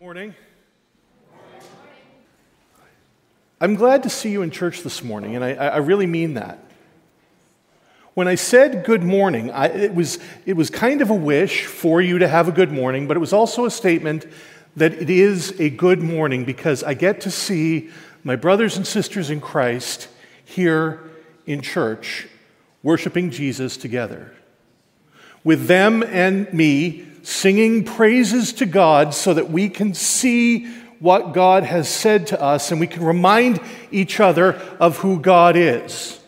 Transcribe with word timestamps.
Morning. 0.00 0.32
I'm 3.60 3.74
glad 3.74 4.04
to 4.04 4.08
see 4.08 4.30
you 4.30 4.42
in 4.42 4.52
church 4.52 4.84
this 4.84 5.02
morning, 5.02 5.34
and 5.34 5.44
I, 5.44 5.54
I 5.54 5.76
really 5.78 6.06
mean 6.06 6.34
that. 6.34 6.60
When 8.14 8.28
I 8.28 8.36
said 8.36 8.84
good 8.84 9.02
morning, 9.02 9.50
I, 9.50 9.66
it, 9.66 9.96
was, 9.96 10.20
it 10.46 10.52
was 10.52 10.70
kind 10.70 11.02
of 11.02 11.10
a 11.10 11.14
wish 11.14 11.66
for 11.66 12.00
you 12.00 12.20
to 12.20 12.28
have 12.28 12.46
a 12.46 12.52
good 12.52 12.70
morning, 12.70 13.08
but 13.08 13.16
it 13.16 13.20
was 13.20 13.32
also 13.32 13.64
a 13.64 13.72
statement 13.72 14.24
that 14.76 14.92
it 14.92 15.10
is 15.10 15.58
a 15.58 15.68
good 15.68 16.00
morning 16.00 16.44
because 16.44 16.84
I 16.84 16.94
get 16.94 17.22
to 17.22 17.30
see 17.32 17.90
my 18.22 18.36
brothers 18.36 18.76
and 18.76 18.86
sisters 18.86 19.30
in 19.30 19.40
Christ 19.40 20.06
here 20.44 21.00
in 21.44 21.60
church 21.60 22.28
worshiping 22.84 23.32
Jesus 23.32 23.76
together. 23.76 24.32
With 25.42 25.66
them 25.66 26.04
and 26.04 26.52
me 26.52 27.04
singing 27.28 27.84
praises 27.84 28.54
to 28.54 28.64
God 28.64 29.12
so 29.12 29.34
that 29.34 29.50
we 29.50 29.68
can 29.68 29.92
see 29.92 30.66
what 30.98 31.34
God 31.34 31.62
has 31.62 31.86
said 31.86 32.28
to 32.28 32.42
us 32.42 32.70
and 32.72 32.80
we 32.80 32.86
can 32.86 33.04
remind 33.04 33.60
each 33.90 34.18
other 34.18 34.54
of 34.80 34.96
who 34.98 35.20
God 35.20 35.54
is. 35.54 36.18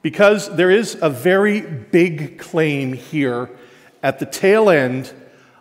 Because 0.00 0.54
there 0.56 0.70
is 0.70 0.96
a 1.02 1.10
very 1.10 1.60
big 1.60 2.38
claim 2.38 2.94
here 2.94 3.50
at 4.02 4.20
the 4.20 4.26
tail 4.26 4.70
end 4.70 5.12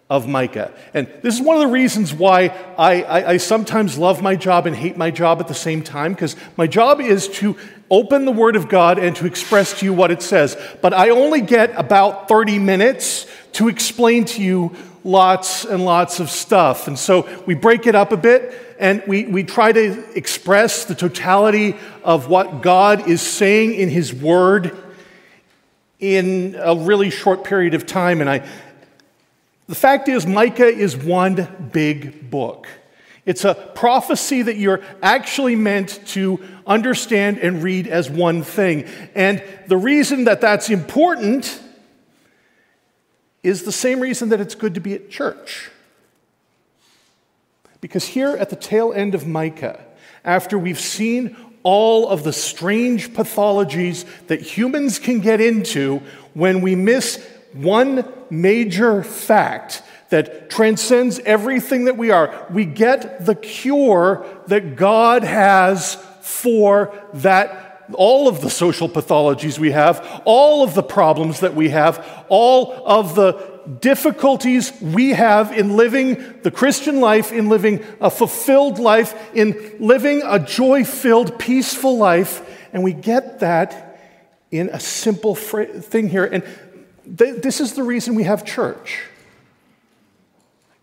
of 0.10 0.28
Micah. 0.28 0.72
And 0.94 1.08
this 1.22 1.36
is 1.36 1.42
one 1.42 1.58
of 1.58 1.62
the 1.62 1.68
reasons 1.74 2.14
why 2.14 2.56
I, 2.78 3.04
I, 3.04 3.30
I 3.32 3.38
sometimes 3.38 3.98
love 3.98 4.22
my 4.22 4.36
job 4.36 4.68
and 4.68 4.76
hate 4.76 4.96
my 4.96 5.12
job 5.12 5.40
at 5.40 5.48
the 5.48 5.54
same 5.54 5.82
time, 5.82 6.14
because 6.14 6.36
my 6.56 6.68
job 6.68 7.02
is 7.02 7.28
to 7.40 7.58
open 7.90 8.26
the 8.26 8.32
Word 8.32 8.56
of 8.56 8.70
God 8.70 8.98
and 8.98 9.16
to 9.18 9.26
express 9.26 9.80
to 9.80 9.86
you 9.86 9.94
what 9.94 10.12
it 10.12 10.22
says. 10.22 10.58
But 10.82 10.94
I 10.94 11.10
only 11.10 11.42
get 11.42 11.72
about 11.78 12.28
30 12.28 12.60
minutes 12.60 13.28
to 13.54 13.68
explain 13.68 14.26
to 14.26 14.42
you 14.42 14.76
lots 15.04 15.66
and 15.66 15.84
lots 15.84 16.20
of 16.20 16.30
stuff. 16.30 16.88
And 16.88 16.98
so 16.98 17.28
we 17.46 17.56
break 17.56 17.88
it 17.88 17.96
up 17.96 18.12
a 18.12 18.18
bit 18.18 18.76
and 18.80 19.04
we, 19.08 19.26
we 19.26 19.44
try 19.44 19.72
to 19.72 20.18
express 20.18 20.86
the 20.86 20.96
totality 20.96 21.76
of 22.04 22.28
what 22.28 22.62
God 22.62 23.08
is 23.08 23.22
saying 23.22 23.74
in 23.76 23.90
His 23.90 24.14
Word 24.14 24.76
in 26.00 26.56
a 26.60 26.76
really 26.76 27.10
short 27.10 27.44
period 27.44 27.74
of 27.74 27.86
time. 27.86 28.20
And 28.20 28.30
I, 28.30 28.48
the 29.68 29.76
fact 29.76 30.10
is, 30.10 30.28
Micah 30.28 30.68
is 30.68 30.98
one 30.98 31.70
big 31.72 32.30
book. 32.30 32.68
It's 33.26 33.46
a 33.46 33.54
prophecy 33.54 34.42
that 34.42 34.58
you're 34.58 34.82
actually 35.02 35.56
meant 35.56 36.06
to 36.08 36.44
understand 36.68 37.38
and 37.40 37.64
read 37.64 37.88
as 37.88 38.10
one 38.10 38.44
thing. 38.44 38.86
And 39.16 39.42
the 39.68 39.78
reason 39.78 40.26
that 40.26 40.42
that's 40.42 40.70
important 40.70 41.62
is 43.44 43.64
the 43.64 43.72
same 43.72 44.00
reason 44.00 44.30
that 44.30 44.42
it's 44.42 44.56
good 44.56 44.74
to 44.74 44.82
be 44.82 44.94
at 44.94 45.10
church. 45.10 45.70
Because 47.80 48.06
here 48.06 48.36
at 48.38 48.50
the 48.50 48.56
tail 48.56 48.94
end 48.94 49.16
of 49.16 49.28
Micah, 49.28 49.84
after 50.24 50.58
we've 50.58 50.80
seen 50.80 51.36
all 51.64 52.10
of 52.10 52.24
the 52.24 52.34
strange 52.34 53.12
pathologies 53.14 54.06
that 54.28 54.42
humans 54.42 55.00
can 55.00 55.20
get 55.20 55.40
into 55.40 56.02
when 56.34 56.62
we 56.62 56.76
miss 56.76 57.26
one 57.54 58.06
major 58.30 59.04
fact 59.04 59.82
that 60.14 60.48
transcends 60.48 61.18
everything 61.26 61.86
that 61.86 61.98
we 61.98 62.12
are. 62.12 62.46
We 62.52 62.66
get 62.66 63.26
the 63.26 63.34
cure 63.34 64.24
that 64.46 64.76
God 64.76 65.24
has 65.24 65.96
for 66.22 66.94
that 67.16 67.90
all 67.94 68.28
of 68.28 68.42
the 68.42 68.50
social 68.52 68.88
pathologies 68.88 69.58
we 69.58 69.72
have, 69.72 70.22
all 70.24 70.64
of 70.64 70.76
the 70.76 70.84
problems 70.84 71.40
that 71.40 71.56
we 71.56 71.70
have, 71.70 72.26
all 72.30 72.84
of 72.86 73.16
the 73.16 73.60
difficulties 73.80 74.72
we 74.82 75.10
have 75.10 75.52
in 75.52 75.78
living 75.78 76.42
the 76.44 76.52
Christian 76.52 77.02
life, 77.02 77.32
in 77.32 77.50
living 77.50 77.84
a 78.00 78.12
fulfilled 78.12 78.78
life, 78.78 79.16
in 79.34 79.78
living 79.80 80.22
a 80.24 80.38
joy 80.38 80.86
filled, 80.86 81.40
peaceful 81.40 81.98
life. 81.98 82.48
And 82.72 82.84
we 82.84 82.94
get 82.94 83.40
that 83.40 84.00
in 84.52 84.70
a 84.70 84.80
simple 84.80 85.34
thing 85.34 86.08
here. 86.08 86.26
And 86.26 86.44
th- 87.18 87.42
this 87.42 87.60
is 87.60 87.74
the 87.74 87.82
reason 87.82 88.14
we 88.14 88.26
have 88.26 88.46
church. 88.46 89.06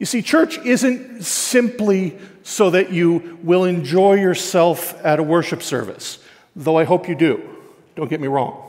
You 0.00 0.06
see, 0.06 0.22
church 0.22 0.58
isn't 0.58 1.24
simply 1.24 2.18
so 2.42 2.70
that 2.70 2.90
you 2.90 3.38
will 3.42 3.64
enjoy 3.64 4.14
yourself 4.14 4.98
at 5.04 5.20
a 5.20 5.22
worship 5.22 5.62
service, 5.62 6.18
though 6.56 6.78
I 6.78 6.84
hope 6.84 7.06
you 7.06 7.14
do. 7.14 7.46
Don't 7.96 8.08
get 8.08 8.18
me 8.18 8.26
wrong. 8.26 8.66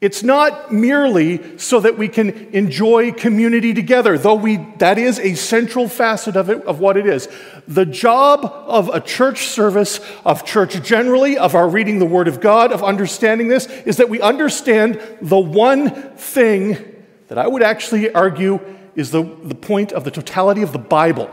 It's 0.00 0.24
not 0.24 0.72
merely 0.72 1.56
so 1.58 1.78
that 1.78 1.98
we 1.98 2.08
can 2.08 2.30
enjoy 2.52 3.12
community 3.12 3.74
together, 3.74 4.18
though 4.18 4.34
we, 4.34 4.56
that 4.78 4.98
is 4.98 5.20
a 5.20 5.34
central 5.36 5.88
facet 5.88 6.36
of 6.36 6.50
it, 6.50 6.64
of 6.64 6.80
what 6.80 6.96
it 6.96 7.06
is. 7.06 7.28
The 7.68 7.86
job 7.86 8.44
of 8.44 8.88
a 8.88 9.00
church 9.00 9.46
service, 9.46 10.00
of 10.24 10.44
church 10.44 10.82
generally, 10.82 11.38
of 11.38 11.54
our 11.54 11.68
reading 11.68 12.00
the 12.00 12.06
Word 12.06 12.26
of 12.26 12.40
God, 12.40 12.72
of 12.72 12.82
understanding 12.82 13.46
this, 13.46 13.66
is 13.66 13.98
that 13.98 14.08
we 14.08 14.20
understand 14.20 15.00
the 15.22 15.38
one 15.38 15.90
thing 16.16 17.04
that 17.28 17.38
I 17.38 17.46
would 17.46 17.62
actually 17.62 18.12
argue 18.12 18.58
is 18.94 19.10
the, 19.10 19.22
the 19.22 19.54
point 19.54 19.92
of 19.92 20.04
the 20.04 20.10
totality 20.10 20.62
of 20.62 20.72
the 20.72 20.78
Bible 20.78 21.30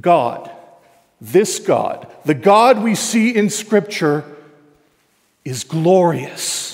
God, 0.00 0.50
this 1.20 1.58
God, 1.58 2.06
the 2.24 2.34
God 2.34 2.82
we 2.82 2.94
see 2.94 3.34
in 3.34 3.50
Scripture, 3.50 4.24
is 5.44 5.64
glorious. 5.64 6.68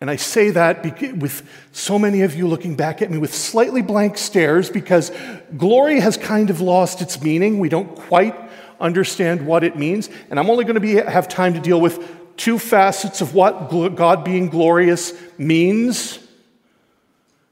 And 0.00 0.10
I 0.10 0.16
say 0.16 0.50
that 0.50 0.82
with 1.18 1.46
so 1.72 1.98
many 1.98 2.22
of 2.22 2.34
you 2.34 2.48
looking 2.48 2.74
back 2.74 3.02
at 3.02 3.10
me 3.10 3.18
with 3.18 3.34
slightly 3.34 3.82
blank 3.82 4.16
stares 4.16 4.70
because 4.70 5.12
glory 5.56 6.00
has 6.00 6.16
kind 6.16 6.48
of 6.48 6.60
lost 6.60 7.02
its 7.02 7.20
meaning. 7.20 7.58
We 7.58 7.68
don't 7.68 7.94
quite 7.94 8.34
understand 8.80 9.46
what 9.46 9.62
it 9.62 9.76
means. 9.76 10.08
And 10.30 10.40
I'm 10.40 10.48
only 10.48 10.64
going 10.64 10.74
to 10.74 10.80
be, 10.80 10.94
have 10.94 11.28
time 11.28 11.52
to 11.52 11.60
deal 11.60 11.80
with 11.80 12.19
two 12.40 12.58
facets 12.58 13.20
of 13.20 13.34
what 13.34 13.68
God 13.94 14.24
being 14.24 14.48
glorious 14.48 15.12
means. 15.36 16.18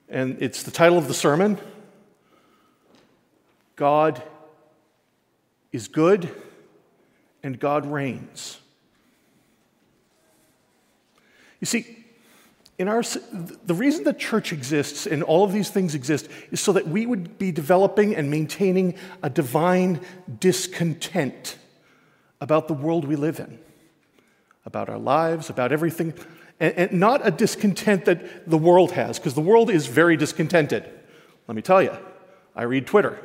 And 0.09 0.39
it's 0.41 0.63
the 0.63 0.71
title 0.71 0.97
of 0.97 1.07
the 1.07 1.15
sermon 1.15 1.59
God 3.77 4.23
is 5.71 5.89
good 5.89 6.35
and 7.43 7.61
God 7.61 7.85
reigns. 7.85 8.59
You 11.61 11.67
see, 11.67 11.99
in 12.79 12.89
our, 12.89 13.03
the 13.03 13.75
reason 13.75 14.05
the 14.05 14.15
church 14.15 14.53
exists 14.55 15.07
and 15.07 15.23
all 15.23 15.45
of 15.45 15.53
these 15.53 15.69
things 15.69 15.95
exist 15.95 16.29
is 16.51 16.61
so 16.61 16.73
that 16.73 16.89
we 16.89 17.05
would 17.05 17.39
be 17.39 17.53
developing 17.53 18.17
and 18.17 18.31
maintaining 18.31 18.95
a 19.23 19.29
divine 19.29 20.01
discontent 20.41 21.59
about 22.41 22.69
the 22.69 22.75
world 22.75 23.05
we 23.05 23.17
live 23.17 23.39
in, 23.39 23.59
about 24.69 24.91
our 24.91 24.99
lives, 24.99 25.49
about 25.49 25.73
everything, 25.73 26.13
and, 26.61 26.75
and 26.75 26.93
not 26.93 27.27
a 27.27 27.31
discontent 27.31 28.05
that 28.05 28.49
the 28.49 28.59
world 28.59 28.93
has, 28.93 29.19
because 29.19 29.33
the 29.33 29.41
world 29.41 29.71
is 29.71 29.87
very 29.87 30.15
discontented. 30.15 30.85
Let 31.49 31.57
me 31.57 31.63
tell 31.63 31.83
you, 31.83 31.97
I 32.55 32.65
read 32.65 32.87
Twitter. 32.87 33.19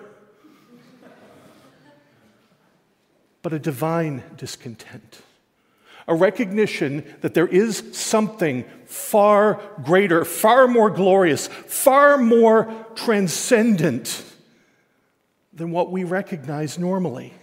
but 3.41 3.51
a 3.51 3.59
divine 3.59 4.23
discontent. 4.37 5.21
A 6.07 6.15
recognition 6.15 7.03
that 7.19 7.33
there 7.33 7.47
is 7.47 7.83
something 7.91 8.63
far 8.85 9.59
greater, 9.83 10.23
far 10.23 10.65
more 10.65 10.89
glorious, 10.89 11.47
far 11.47 12.17
more 12.17 12.73
transcendent 12.95 14.23
than 15.51 15.71
what 15.71 15.91
we 15.91 16.05
recognize 16.05 16.79
normally. 16.79 17.33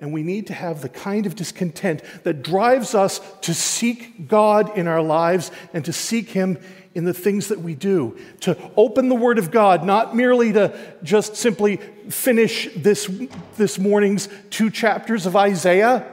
And 0.00 0.12
we 0.12 0.22
need 0.22 0.46
to 0.46 0.54
have 0.54 0.80
the 0.80 0.88
kind 0.88 1.26
of 1.26 1.34
discontent 1.34 2.02
that 2.22 2.42
drives 2.42 2.94
us 2.94 3.20
to 3.42 3.52
seek 3.52 4.28
God 4.28 4.78
in 4.78 4.86
our 4.86 5.02
lives 5.02 5.50
and 5.72 5.84
to 5.84 5.92
seek 5.92 6.30
Him 6.30 6.58
in 6.94 7.04
the 7.04 7.14
things 7.14 7.48
that 7.48 7.60
we 7.60 7.74
do, 7.74 8.16
to 8.40 8.56
open 8.76 9.08
the 9.08 9.14
Word 9.14 9.38
of 9.38 9.50
God, 9.50 9.84
not 9.84 10.14
merely 10.14 10.52
to 10.52 10.76
just 11.02 11.36
simply 11.36 11.76
finish 12.08 12.68
this, 12.76 13.10
this 13.56 13.78
morning's 13.78 14.28
two 14.50 14.70
chapters 14.70 15.26
of 15.26 15.34
Isaiah, 15.34 16.06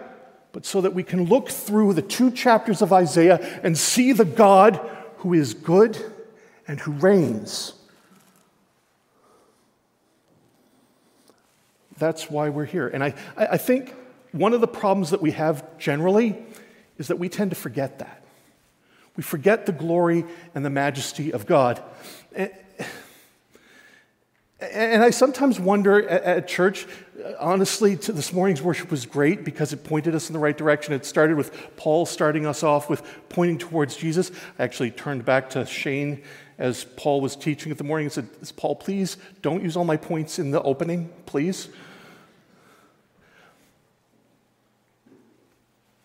but 0.52 0.66
so 0.66 0.82
that 0.82 0.94
we 0.94 1.04
can 1.04 1.26
look 1.26 1.50
through 1.50 1.94
the 1.94 2.02
two 2.02 2.32
chapters 2.32 2.82
of 2.82 2.92
Isaiah 2.92 3.60
and 3.64 3.78
see 3.78 4.14
the 4.14 4.26
God 4.26 4.80
who 5.18 5.34
is 5.34 5.54
good 5.54 5.98
and 6.68 6.80
who 6.80 6.92
reigns. 6.92 7.74
That's 11.98 12.30
why 12.30 12.50
we're 12.50 12.66
here. 12.66 12.88
And 12.88 13.04
I, 13.04 13.14
I 13.38 13.58
think 13.58 13.94
one 14.32 14.54
of 14.54 14.62
the 14.62 14.68
problems 14.68 15.12
that 15.12 15.22
we 15.22 15.32
have 15.32 15.78
generally 15.78 16.38
is 16.98 17.08
that 17.08 17.18
we 17.18 17.30
tend 17.30 17.52
to 17.52 17.56
forget 17.56 18.00
that. 18.00 18.24
We 19.16 19.24
forget 19.24 19.66
the 19.66 19.72
glory 19.72 20.26
and 20.54 20.66
the 20.66 20.70
majesty 20.70 21.32
of 21.32 21.46
God. 21.46 21.82
Eh, 22.36 22.50
And 24.60 25.04
I 25.04 25.10
sometimes 25.10 25.60
wonder 25.60 26.08
at 26.08 26.48
church, 26.48 26.88
honestly, 27.40 27.96
this 27.96 28.32
morning's 28.32 28.62
worship 28.62 28.90
was 28.90 29.06
great 29.06 29.44
because 29.44 29.74
it 29.74 29.84
pointed 29.84 30.16
us 30.16 30.30
in 30.30 30.34
the 30.34 30.40
right 30.40 30.58
direction. 30.58 30.94
It 30.94 31.06
started 31.06 31.36
with 31.36 31.76
Paul 31.76 32.06
starting 32.06 32.46
us 32.46 32.64
off 32.64 32.90
with 32.90 33.04
pointing 33.28 33.58
towards 33.58 33.98
Jesus. 33.98 34.32
I 34.58 34.64
actually 34.64 34.92
turned 34.92 35.26
back 35.26 35.50
to 35.52 35.66
Shane 35.66 36.24
as 36.58 36.86
Paul 36.96 37.20
was 37.20 37.36
teaching 37.36 37.70
at 37.70 37.78
the 37.78 37.84
morning 37.84 38.06
and 38.06 38.14
said, 38.14 38.56
Paul, 38.56 38.78
please 38.78 39.18
don't 39.42 39.62
use 39.62 39.76
all 39.76 39.84
my 39.84 39.98
points 39.98 40.40
in 40.40 40.52
the 40.52 40.62
opening, 40.62 41.10
please. 41.26 41.68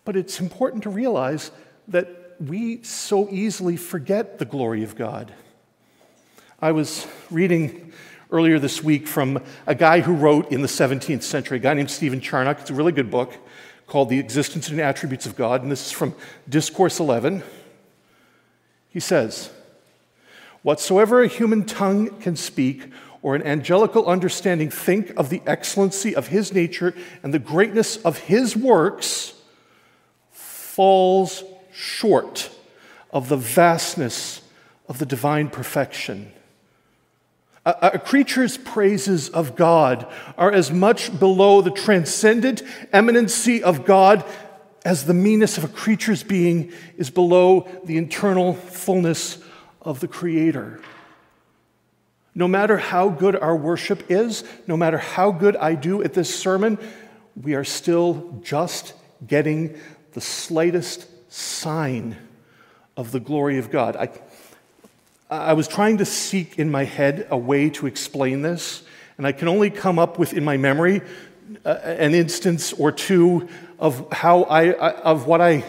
But 0.03 0.17
it's 0.17 0.41
important 0.41 0.83
to 0.83 0.89
realize 0.89 1.51
that 1.87 2.35
we 2.41 2.83
so 2.83 3.29
easily 3.29 3.77
forget 3.77 4.39
the 4.39 4.45
glory 4.45 4.83
of 4.83 4.97
God. 4.97 5.33
I 6.59 6.73
was 6.73 7.07
reading 7.29 7.93
earlier 8.31 8.57
this 8.59 8.81
week 8.81 9.07
from 9.07 9.41
a 9.67 9.75
guy 9.75 9.99
who 9.99 10.13
wrote 10.13 10.51
in 10.51 10.61
the 10.61 10.67
17th 10.67 11.23
century, 11.23 11.57
a 11.57 11.61
guy 11.61 11.73
named 11.73 11.91
Stephen 11.91 12.21
Charnock. 12.21 12.61
It's 12.61 12.69
a 12.69 12.73
really 12.73 12.93
good 12.93 13.11
book 13.11 13.33
called 13.87 14.09
The 14.09 14.19
Existence 14.19 14.69
and 14.69 14.79
Attributes 14.79 15.25
of 15.25 15.35
God, 15.35 15.61
and 15.61 15.71
this 15.71 15.87
is 15.87 15.91
from 15.91 16.15
Discourse 16.47 16.99
11. 16.99 17.43
He 18.89 19.01
says, 19.01 19.51
Whatsoever 20.61 21.21
a 21.21 21.27
human 21.27 21.65
tongue 21.65 22.21
can 22.21 22.37
speak, 22.37 22.89
or 23.21 23.35
an 23.35 23.43
angelical 23.43 24.07
understanding 24.07 24.69
think 24.69 25.11
of 25.17 25.29
the 25.29 25.41
excellency 25.45 26.15
of 26.15 26.27
his 26.27 26.53
nature 26.53 26.95
and 27.21 27.33
the 27.33 27.39
greatness 27.39 27.97
of 27.97 28.17
his 28.17 28.55
works, 28.55 29.33
falls 30.31 31.43
short 31.73 32.49
of 33.11 33.27
the 33.27 33.37
vastness 33.37 34.41
of 34.87 34.99
the 34.99 35.05
divine 35.05 35.49
perfection. 35.49 36.31
A, 37.65 37.99
creature's 37.99 38.57
praises 38.57 39.29
of 39.29 39.55
God 39.55 40.11
are 40.37 40.51
as 40.51 40.71
much 40.71 41.17
below 41.19 41.61
the 41.61 41.69
transcendent 41.71 42.63
eminency 42.91 43.63
of 43.63 43.85
God 43.85 44.25
as 44.83 45.05
the 45.05 45.13
meanness 45.13 45.59
of 45.59 45.63
a 45.63 45.67
creature's 45.67 46.23
being 46.23 46.71
is 46.97 47.11
below 47.11 47.67
the 47.85 47.97
internal 47.97 48.53
fullness 48.55 49.37
of 49.81 49.99
the 49.99 50.07
Creator. 50.07 50.81
No 52.33 52.47
matter 52.47 52.77
how 52.77 53.09
good 53.09 53.35
our 53.35 53.55
worship 53.55 54.09
is, 54.09 54.43
no 54.65 54.75
matter 54.75 54.97
how 54.97 55.31
good 55.31 55.55
I 55.55 55.75
do 55.75 56.01
at 56.01 56.13
this 56.13 56.33
sermon, 56.33 56.79
we 57.39 57.53
are 57.53 57.63
still 57.63 58.39
just 58.41 58.93
getting 59.27 59.77
the 60.13 60.21
slightest 60.21 61.07
sign 61.31 62.17
of 62.97 63.11
the 63.11 63.19
glory 63.19 63.57
of 63.57 63.69
God. 63.69 63.95
I, 63.95 64.09
I 65.31 65.53
was 65.53 65.69
trying 65.69 65.99
to 65.99 66.05
seek 66.05 66.59
in 66.59 66.69
my 66.69 66.83
head 66.83 67.25
a 67.31 67.37
way 67.37 67.69
to 67.69 67.87
explain 67.87 68.41
this, 68.41 68.83
and 69.17 69.25
I 69.25 69.31
can 69.31 69.47
only 69.47 69.69
come 69.69 69.97
up 69.97 70.19
with 70.19 70.33
in 70.33 70.43
my 70.43 70.57
memory 70.57 71.01
uh, 71.63 71.69
an 71.69 72.13
instance 72.13 72.73
or 72.73 72.91
two 72.91 73.47
of 73.79 74.11
how 74.11 74.43
I, 74.43 74.73
of 74.73 75.27
what 75.27 75.39
I 75.39 75.63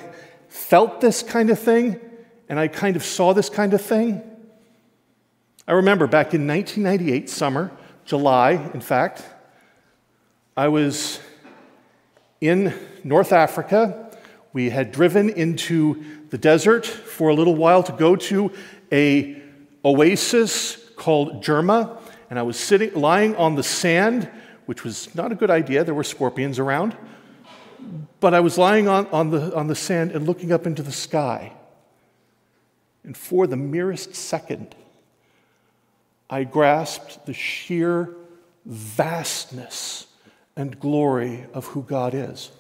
felt 0.49 1.01
this 1.01 1.23
kind 1.23 1.49
of 1.49 1.61
thing, 1.61 2.01
and 2.49 2.59
I 2.59 2.67
kind 2.67 2.97
of 2.97 3.05
saw 3.05 3.35
this 3.35 3.49
kind 3.49 3.73
of 3.73 3.81
thing. 3.81 4.21
I 5.69 5.75
remember 5.75 6.09
back 6.09 6.35
in 6.35 6.45
1998, 6.45 7.31
summer, 7.31 7.71
July, 8.05 8.69
in 8.75 8.81
fact, 8.81 9.23
I 10.57 10.67
was 10.67 11.21
in 12.41 12.75
North 13.05 13.33
Africa. 13.33 14.11
We 14.53 14.71
had 14.71 14.91
driven 14.91 15.31
into 15.31 16.05
the 16.31 16.39
desert 16.39 16.85
for 16.85 17.29
a 17.29 17.35
little 17.35 17.55
while 17.55 17.85
to 17.85 17.93
go 17.93 18.17
to 18.17 18.51
a 18.91 19.41
oasis 19.85 20.77
called 20.97 21.43
Jerma, 21.43 21.99
and 22.31 22.39
I 22.39 22.43
was 22.43 22.59
sitting, 22.59 22.95
lying 22.95 23.37
on 23.37 23.57
the 23.57 23.63
sand, 23.63 24.31
which 24.67 24.85
was 24.85 25.15
not 25.15 25.33
a 25.33 25.35
good 25.35 25.51
idea. 25.51 25.85
There 25.85 25.95
were 25.95 26.05
scorpions 26.05 26.59
around. 26.59 26.97
But 28.21 28.35
I 28.35 28.41
was 28.41 28.57
lying 28.57 28.89
on, 28.89 29.07
on, 29.09 29.31
the, 29.31 29.55
on 29.57 29.67
the 29.67 29.75
sand 29.75 30.13
and 30.13 30.27
looking 30.27 30.53
up 30.53 30.67
into 30.67 30.83
the 30.83 30.93
sky. 30.93 31.53
And 33.05 33.17
for 33.17 33.47
the 33.47 33.57
merest 33.57 34.15
second, 34.15 34.75
I 36.31 36.45
grasped 36.45 37.27
the 37.27 37.35
sheer 37.35 38.15
vastness 38.65 40.07
and 40.57 40.79
glory 40.79 41.47
of 41.53 41.67
who 41.67 41.83
God 41.83 42.15
is. 42.15 42.51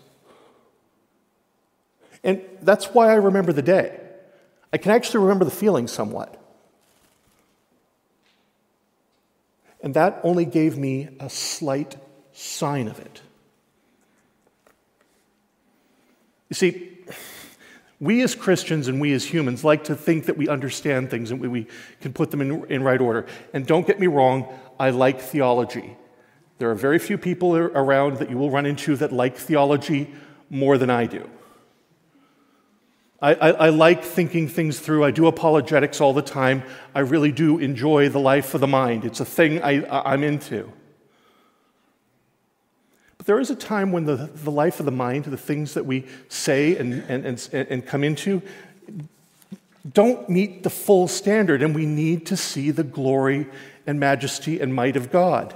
And 2.24 2.42
that's 2.60 2.86
why 2.86 3.10
I 3.10 3.14
remember 3.14 3.52
the 3.52 3.62
day. 3.62 4.00
I 4.72 4.78
can 4.78 4.90
actually 4.90 5.20
remember 5.20 5.44
the 5.44 5.50
feeling 5.50 5.86
somewhat. 5.86 6.41
And 9.82 9.94
that 9.94 10.20
only 10.22 10.44
gave 10.44 10.78
me 10.78 11.08
a 11.18 11.28
slight 11.28 11.96
sign 12.32 12.88
of 12.88 12.98
it. 13.00 13.20
You 16.48 16.54
see, 16.54 16.98
we 17.98 18.22
as 18.22 18.34
Christians 18.34 18.88
and 18.88 19.00
we 19.00 19.12
as 19.12 19.24
humans 19.24 19.64
like 19.64 19.84
to 19.84 19.94
think 19.94 20.26
that 20.26 20.36
we 20.36 20.48
understand 20.48 21.10
things 21.10 21.30
and 21.30 21.40
we, 21.40 21.66
can 22.00 22.12
put 22.12 22.30
them 22.30 22.40
in, 22.40 22.64
in 22.66 22.82
right 22.82 23.00
order. 23.00 23.26
And 23.52 23.66
don't 23.66 23.86
get 23.86 23.98
me 23.98 24.06
wrong, 24.06 24.46
I 24.78 24.90
like 24.90 25.20
theology. 25.20 25.96
There 26.58 26.70
are 26.70 26.74
very 26.74 26.98
few 26.98 27.16
people 27.16 27.56
around 27.56 28.18
that 28.18 28.30
you 28.30 28.36
will 28.36 28.50
run 28.50 28.66
into 28.66 28.96
that 28.96 29.12
like 29.12 29.36
theology 29.36 30.12
more 30.50 30.78
than 30.78 30.90
I 30.90 31.06
do. 31.06 31.28
I, 33.22 33.34
I, 33.34 33.50
I, 33.50 33.68
like 33.68 34.02
thinking 34.02 34.48
things 34.48 34.80
through. 34.80 35.04
I 35.04 35.12
do 35.12 35.28
apologetics 35.28 36.00
all 36.00 36.12
the 36.12 36.22
time. 36.22 36.64
I 36.92 37.00
really 37.00 37.30
do 37.30 37.58
enjoy 37.58 38.08
the 38.08 38.18
life 38.18 38.52
of 38.54 38.60
the 38.60 38.66
mind. 38.66 39.04
It's 39.04 39.20
a 39.20 39.24
thing 39.24 39.62
I, 39.62 39.86
I'm 40.12 40.24
into. 40.24 40.72
But 43.16 43.26
there 43.26 43.38
is 43.38 43.50
a 43.50 43.54
time 43.54 43.92
when 43.92 44.06
the, 44.06 44.28
the 44.34 44.50
life 44.50 44.80
of 44.80 44.86
the 44.86 44.92
mind, 44.92 45.26
the 45.26 45.36
things 45.36 45.74
that 45.74 45.86
we 45.86 46.04
say 46.28 46.76
and, 46.76 46.94
and, 47.08 47.24
and, 47.24 47.48
and 47.52 47.86
come 47.86 48.02
into, 48.02 48.42
don't 49.90 50.28
meet 50.28 50.64
the 50.64 50.70
full 50.70 51.06
standard, 51.06 51.62
and 51.62 51.76
we 51.76 51.86
need 51.86 52.26
to 52.26 52.36
see 52.36 52.72
the 52.72 52.82
glory 52.82 53.46
and 53.86 54.00
majesty 54.00 54.60
and 54.60 54.74
might 54.74 54.96
of 54.96 55.12
God. 55.12 55.54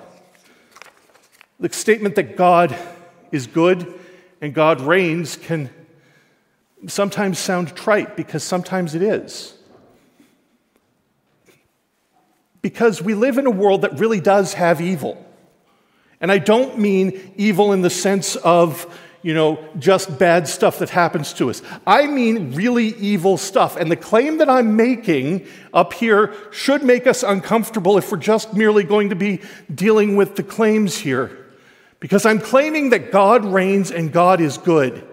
The 1.58 1.72
statement 1.72 2.14
that 2.14 2.36
God 2.36 2.76
is 3.32 3.48
good 3.48 3.92
and 4.40 4.54
God 4.54 4.80
reigns 4.80 5.34
can 5.34 5.70
sometimes 6.86 7.38
sound 7.38 7.74
trite 7.74 8.16
because 8.16 8.42
sometimes 8.42 8.94
it 8.94 9.02
is. 9.02 9.54
Because 12.62 13.00
we 13.00 13.14
live 13.14 13.38
in 13.38 13.46
a 13.46 13.50
world 13.50 13.82
that 13.82 13.98
really 13.98 14.20
does 14.20 14.54
have 14.54 14.80
evil. 14.80 15.24
And 16.20 16.32
I 16.32 16.38
don't 16.38 16.78
mean 16.78 17.34
evil 17.36 17.72
in 17.72 17.82
the 17.82 17.90
sense 17.90 18.36
of, 18.36 18.86
you 19.22 19.34
know, 19.34 19.62
just 19.78 20.18
bad 20.18 20.48
stuff 20.48 20.78
that 20.80 20.90
happens 20.90 21.32
to 21.34 21.50
us. 21.50 21.62
I 21.86 22.06
mean 22.06 22.52
really 22.52 22.88
evil 22.96 23.36
stuff. 23.36 23.76
And 23.76 23.90
the 23.90 23.96
claim 23.96 24.38
that 24.38 24.48
I'm 24.48 24.76
making 24.76 25.46
up 25.72 25.92
here 25.92 26.34
should 26.50 26.82
make 26.82 27.06
us 27.06 27.22
uncomfortable 27.22 27.98
if 27.98 28.10
we're 28.10 28.18
just 28.18 28.54
merely 28.54 28.84
going 28.84 29.10
to 29.10 29.16
be 29.16 29.40
dealing 29.72 30.16
with 30.16 30.36
the 30.36 30.42
claims 30.42 30.98
here. 30.98 31.44
Because 32.00 32.26
I'm 32.26 32.40
claiming 32.40 32.90
that 32.90 33.12
God 33.12 33.44
reigns 33.44 33.90
and 33.90 34.12
God 34.12 34.40
is 34.40 34.58
good 34.58 35.06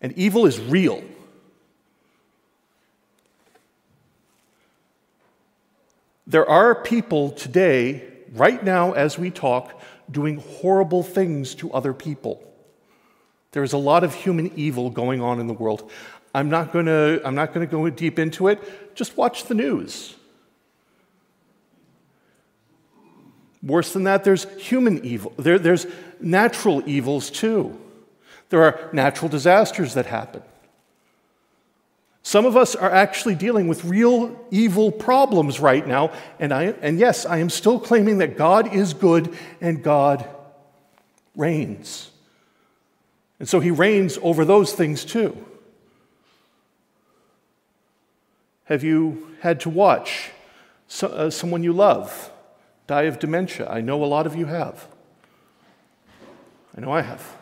and 0.00 0.12
evil 0.16 0.46
is 0.46 0.58
real. 0.60 1.02
There 6.26 6.48
are 6.48 6.74
people 6.74 7.32
today, 7.32 8.04
right 8.32 8.62
now 8.62 8.92
as 8.92 9.18
we 9.18 9.30
talk, 9.30 9.80
doing 10.10 10.36
horrible 10.38 11.02
things 11.02 11.54
to 11.56 11.72
other 11.72 11.92
people. 11.92 12.42
There 13.52 13.64
is 13.64 13.72
a 13.72 13.78
lot 13.78 14.04
of 14.04 14.14
human 14.14 14.52
evil 14.54 14.90
going 14.90 15.20
on 15.20 15.40
in 15.40 15.48
the 15.48 15.54
world. 15.54 15.90
I'm 16.32 16.48
not 16.48 16.72
going 16.72 16.86
to 16.86 17.20
I'm 17.24 17.34
not 17.34 17.52
going 17.52 17.66
to 17.66 17.70
go 17.70 17.90
deep 17.90 18.18
into 18.18 18.46
it. 18.46 18.94
Just 18.94 19.16
watch 19.16 19.46
the 19.46 19.54
news. 19.54 20.14
Worse 23.62 23.92
than 23.92 24.04
that, 24.04 24.24
there's 24.24 24.44
human 24.58 25.04
evil. 25.04 25.34
There, 25.36 25.58
there's 25.58 25.86
natural 26.20 26.82
evils 26.88 27.30
too. 27.30 27.78
There 28.50 28.64
are 28.64 28.90
natural 28.92 29.28
disasters 29.28 29.94
that 29.94 30.06
happen. 30.06 30.42
Some 32.22 32.44
of 32.44 32.56
us 32.56 32.76
are 32.76 32.90
actually 32.90 33.34
dealing 33.34 33.66
with 33.66 33.84
real 33.84 34.38
evil 34.50 34.92
problems 34.92 35.58
right 35.58 35.86
now, 35.86 36.12
and, 36.38 36.52
I, 36.52 36.64
and 36.82 36.98
yes, 36.98 37.24
I 37.24 37.38
am 37.38 37.48
still 37.48 37.80
claiming 37.80 38.18
that 38.18 38.36
God 38.36 38.74
is 38.74 38.92
good 38.92 39.34
and 39.60 39.82
God 39.82 40.28
reigns. 41.34 42.10
And 43.38 43.48
so 43.48 43.60
he 43.60 43.70
reigns 43.70 44.18
over 44.20 44.44
those 44.44 44.72
things 44.72 45.04
too. 45.04 45.46
Have 48.64 48.84
you 48.84 49.34
had 49.40 49.58
to 49.60 49.70
watch 49.70 50.30
so, 50.86 51.08
uh, 51.08 51.30
someone 51.30 51.62
you 51.62 51.72
love 51.72 52.30
die 52.86 53.02
of 53.02 53.18
dementia? 53.18 53.68
I 53.68 53.80
know 53.80 54.04
a 54.04 54.06
lot 54.06 54.26
of 54.26 54.36
you 54.36 54.46
have. 54.46 54.86
I 56.76 56.80
know 56.80 56.92
I 56.92 57.00
have 57.00 57.39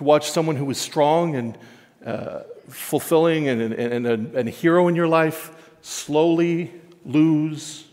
to 0.00 0.04
watch 0.04 0.30
someone 0.30 0.56
who 0.56 0.64
was 0.64 0.78
strong 0.78 1.36
and 1.36 1.58
uh, 2.06 2.40
fulfilling 2.70 3.48
and, 3.48 3.60
and, 3.60 3.74
and, 3.74 4.06
a, 4.06 4.38
and 4.38 4.48
a 4.48 4.50
hero 4.50 4.88
in 4.88 4.96
your 4.96 5.06
life 5.06 5.50
slowly 5.82 6.72
lose 7.04 7.84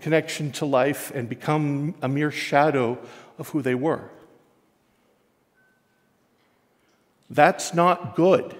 connection 0.00 0.50
to 0.50 0.66
life 0.66 1.12
and 1.14 1.28
become 1.28 1.94
a 2.02 2.08
mere 2.08 2.32
shadow 2.32 2.98
of 3.38 3.50
who 3.50 3.62
they 3.62 3.76
were. 3.76 4.10
That's 7.30 7.72
not 7.72 8.16
good. 8.16 8.56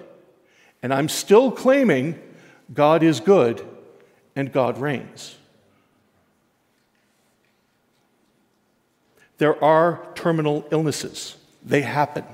And 0.81 0.93
I'm 0.93 1.09
still 1.09 1.51
claiming 1.51 2.17
God 2.73 3.03
is 3.03 3.19
good 3.19 3.67
and 4.33 4.53
God 4.53 4.77
reigns. 4.77 5.35
There 9.39 9.61
are 9.61 10.07
terminal 10.15 10.65
illnesses, 10.71 11.35
they 11.63 11.81
happen. 11.81 12.25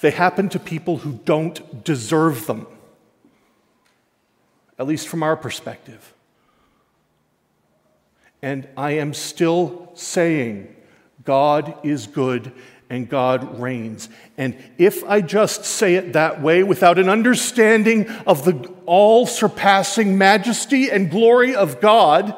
They 0.00 0.10
happen 0.10 0.48
to 0.50 0.58
people 0.58 0.98
who 0.98 1.20
don't 1.24 1.84
deserve 1.84 2.46
them, 2.46 2.66
at 4.78 4.86
least 4.86 5.08
from 5.08 5.22
our 5.22 5.36
perspective. 5.36 6.14
And 8.40 8.68
I 8.76 8.92
am 8.92 9.12
still 9.14 9.90
saying 9.94 10.74
God 11.24 11.74
is 11.82 12.06
good 12.06 12.52
and 12.88 13.08
God 13.08 13.60
reigns. 13.60 14.08
And 14.38 14.56
if 14.78 15.04
I 15.04 15.20
just 15.20 15.64
say 15.64 15.96
it 15.96 16.12
that 16.14 16.40
way 16.40 16.62
without 16.62 16.98
an 16.98 17.08
understanding 17.08 18.08
of 18.26 18.44
the 18.44 18.72
all 18.86 19.26
surpassing 19.26 20.16
majesty 20.16 20.90
and 20.90 21.10
glory 21.10 21.54
of 21.54 21.80
God, 21.80 22.34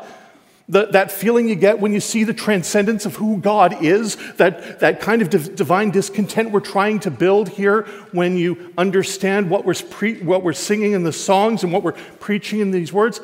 the, 0.71 0.87
that 0.87 1.11
feeling 1.11 1.49
you 1.49 1.57
get 1.57 1.81
when 1.81 1.93
you 1.93 1.99
see 1.99 2.23
the 2.23 2.33
transcendence 2.33 3.05
of 3.05 3.17
who 3.17 3.39
God 3.39 3.83
is, 3.83 4.17
that, 4.37 4.79
that 4.79 5.00
kind 5.00 5.21
of 5.21 5.29
div- 5.29 5.57
divine 5.57 5.91
discontent 5.91 6.53
we're 6.53 6.61
trying 6.61 7.00
to 7.00 7.11
build 7.11 7.49
here 7.49 7.83
when 8.12 8.37
you 8.37 8.73
understand 8.79 9.50
what 9.50 9.65
we're, 9.65 9.75
pre- 9.75 10.23
what 10.23 10.45
we're 10.45 10.53
singing 10.53 10.93
in 10.93 11.03
the 11.03 11.12
songs 11.12 11.65
and 11.65 11.73
what 11.73 11.83
we're 11.83 11.99
preaching 12.21 12.61
in 12.61 12.71
these 12.71 12.93
words, 12.93 13.21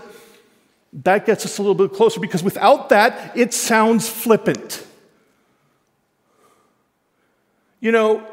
that 0.93 1.25
gets 1.25 1.45
us 1.45 1.59
a 1.59 1.63
little 1.63 1.77
bit 1.77 1.97
closer 1.97 2.19
because 2.19 2.43
without 2.43 2.89
that, 2.89 3.37
it 3.37 3.55
sounds 3.55 4.09
flippant. 4.09 4.85
You 7.79 7.93
know, 7.93 8.27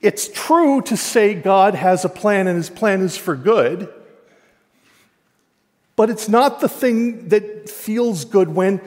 it's 0.00 0.26
true 0.26 0.82
to 0.82 0.96
say 0.96 1.34
God 1.34 1.76
has 1.76 2.04
a 2.04 2.08
plan 2.08 2.48
and 2.48 2.56
his 2.56 2.68
plan 2.68 3.00
is 3.00 3.16
for 3.16 3.36
good, 3.36 3.88
but 5.96 6.10
it's 6.10 6.28
not 6.28 6.60
the 6.60 6.68
thing 6.68 7.28
that 7.28 7.68
feels 7.68 8.24
good 8.24 8.48
when 8.48 8.80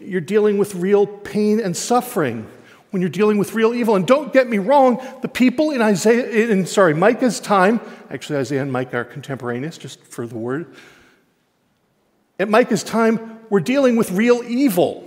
you're 0.00 0.20
dealing 0.20 0.58
with 0.58 0.74
real 0.74 1.06
pain 1.06 1.60
and 1.60 1.76
suffering, 1.76 2.46
when 2.90 3.00
you're 3.00 3.10
dealing 3.10 3.38
with 3.38 3.54
real 3.54 3.74
evil. 3.74 3.94
And 3.94 4.06
don't 4.06 4.32
get 4.32 4.48
me 4.48 4.58
wrong, 4.58 5.00
the 5.22 5.28
people 5.28 5.70
in 5.70 5.82
Isaiah, 5.82 6.48
in 6.48 6.66
sorry, 6.66 6.94
Micah's 6.94 7.40
time, 7.40 7.80
actually 8.10 8.38
Isaiah 8.38 8.62
and 8.62 8.72
Micah 8.72 8.98
are 8.98 9.04
contemporaneous, 9.04 9.78
just 9.78 10.02
for 10.04 10.26
the 10.26 10.36
word. 10.38 10.74
At 12.38 12.48
Micah's 12.48 12.84
time, 12.84 13.40
we're 13.50 13.60
dealing 13.60 13.96
with 13.96 14.10
real 14.10 14.42
evil. 14.44 15.04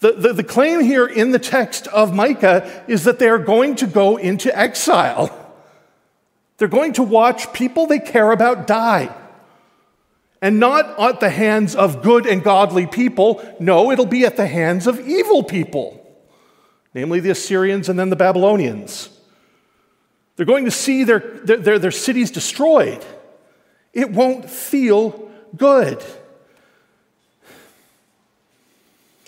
The, 0.00 0.12
the, 0.12 0.32
the, 0.32 0.44
claim 0.44 0.80
here 0.80 1.06
in 1.06 1.30
the 1.30 1.38
text 1.38 1.86
of 1.88 2.14
Micah 2.14 2.84
is 2.88 3.04
that 3.04 3.18
they 3.18 3.28
are 3.28 3.38
going 3.38 3.76
to 3.76 3.86
go 3.86 4.16
into 4.16 4.56
exile. 4.56 5.36
They're 6.56 6.68
going 6.68 6.94
to 6.94 7.02
watch 7.02 7.52
people 7.52 7.86
they 7.86 7.98
care 7.98 8.32
about 8.32 8.66
die. 8.66 9.14
And 10.42 10.58
not 10.58 10.98
at 10.98 11.20
the 11.20 11.30
hands 11.30 11.74
of 11.74 12.02
good 12.02 12.26
and 12.26 12.42
godly 12.42 12.86
people. 12.86 13.42
No, 13.60 13.90
it'll 13.90 14.06
be 14.06 14.24
at 14.24 14.36
the 14.36 14.46
hands 14.46 14.86
of 14.86 14.98
evil 15.06 15.42
people, 15.42 15.96
namely 16.94 17.20
the 17.20 17.30
Assyrians 17.30 17.88
and 17.88 17.98
then 17.98 18.10
the 18.10 18.16
Babylonians. 18.16 19.10
They're 20.36 20.46
going 20.46 20.64
to 20.64 20.70
see 20.70 21.04
their, 21.04 21.18
their, 21.18 21.78
their 21.78 21.90
cities 21.90 22.30
destroyed. 22.30 23.04
It 23.92 24.10
won't 24.10 24.48
feel 24.48 25.30
good. 25.54 26.02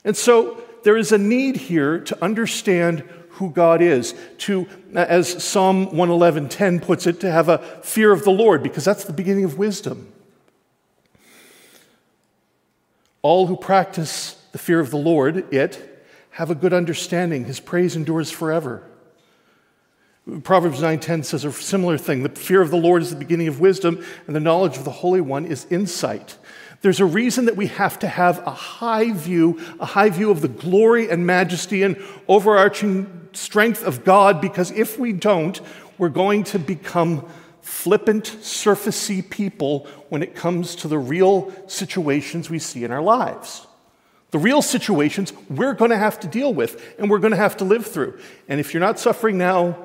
And 0.05 0.17
so 0.17 0.63
there 0.85 0.97
is 0.97 1.13
a 1.13 1.19
need 1.19 1.57
here 1.57 2.01
to 2.01 2.25
understand 2.25 3.05
who 3.33 3.51
God 3.51 3.81
is, 3.81 4.15
to, 4.39 4.67
as 4.95 5.43
Psalm 5.43 5.89
111.10 5.89 6.83
puts 6.83 7.07
it, 7.07 7.21
to 7.21 7.31
have 7.31 7.49
a 7.49 7.59
fear 7.83 8.13
of 8.13 8.25
the 8.25 8.31
Lord, 8.31 8.63
because 8.63 8.85
that's 8.85 9.05
the 9.05 9.13
beginning 9.13 9.45
of 9.45 9.59
wisdom. 9.59 10.13
All 13.23 13.47
who 13.47 13.57
practice 13.57 14.35
the 14.53 14.59
fear 14.59 14.81
of 14.81 14.91
the 14.91 14.99
Lord, 14.99 15.53
it, 15.53 16.05
have 16.31 16.51
a 16.51 16.55
good 16.55 16.73
understanding. 16.73 17.45
His 17.45 17.61
praise 17.61 17.97
endures 17.97 18.31
forever. 18.31 18.83
Proverbs 20.45 20.81
9:10 20.81 21.25
says 21.25 21.45
a 21.45 21.53
similar 21.53 21.99
thing. 21.99 22.23
The 22.23 22.29
fear 22.29 22.61
of 22.61 22.71
the 22.71 22.77
Lord 22.77 23.03
is 23.03 23.11
the 23.11 23.17
beginning 23.17 23.49
of 23.49 23.61
wisdom, 23.61 24.05
and 24.27 24.37
the 24.37 24.41
knowledge 24.41 24.77
of 24.77 24.85
the 24.85 24.91
Holy 24.91 25.21
One 25.21 25.45
is 25.45 25.67
insight. 25.69 26.39
There's 26.81 27.01
a 27.01 27.05
reason 27.05 27.45
that 27.47 27.57
we 27.57 27.67
have 27.69 27.99
to 28.01 28.09
have 28.09 28.45
a 28.47 28.51
high 28.51 29.13
view, 29.13 29.61
a 29.81 29.87
high 29.87 30.11
view 30.11 30.31
of 30.31 30.41
the 30.41 30.49
glory 30.49 31.09
and 31.09 31.27
majesty 31.27 31.83
and 31.83 31.97
overarching 32.29 33.29
strength 33.33 33.85
of 33.85 34.05
God, 34.05 34.41
because 34.41 34.71
if 34.73 34.99
we 34.99 35.13
don't, 35.13 35.61
we're 35.99 36.09
going 36.09 36.45
to 36.45 36.59
become 36.59 37.29
flippant, 37.63 38.25
surfacey 38.25 39.29
people 39.29 39.87
when 40.09 40.23
it 40.23 40.35
comes 40.35 40.75
to 40.77 40.89
the 40.89 40.99
real 40.99 41.53
situations 41.69 42.51
we 42.51 42.59
see 42.59 42.85
in 42.85 42.91
our 42.91 43.01
lives. 43.01 43.67
The 44.33 44.39
real 44.39 44.63
situations 44.63 45.33
we're 45.49 45.75
going 45.75 45.91
to 45.91 45.99
have 45.99 46.21
to 46.21 46.27
deal 46.27 46.53
with 46.53 46.95
and 46.99 47.11
we're 47.11 47.19
going 47.19 47.33
to 47.33 47.37
have 47.37 47.57
to 47.59 47.65
live 47.65 47.87
through. 47.87 48.19
And 48.49 48.61
if 48.61 48.75
you're 48.75 48.81
not 48.81 48.99
suffering 48.99 49.39
now, 49.39 49.79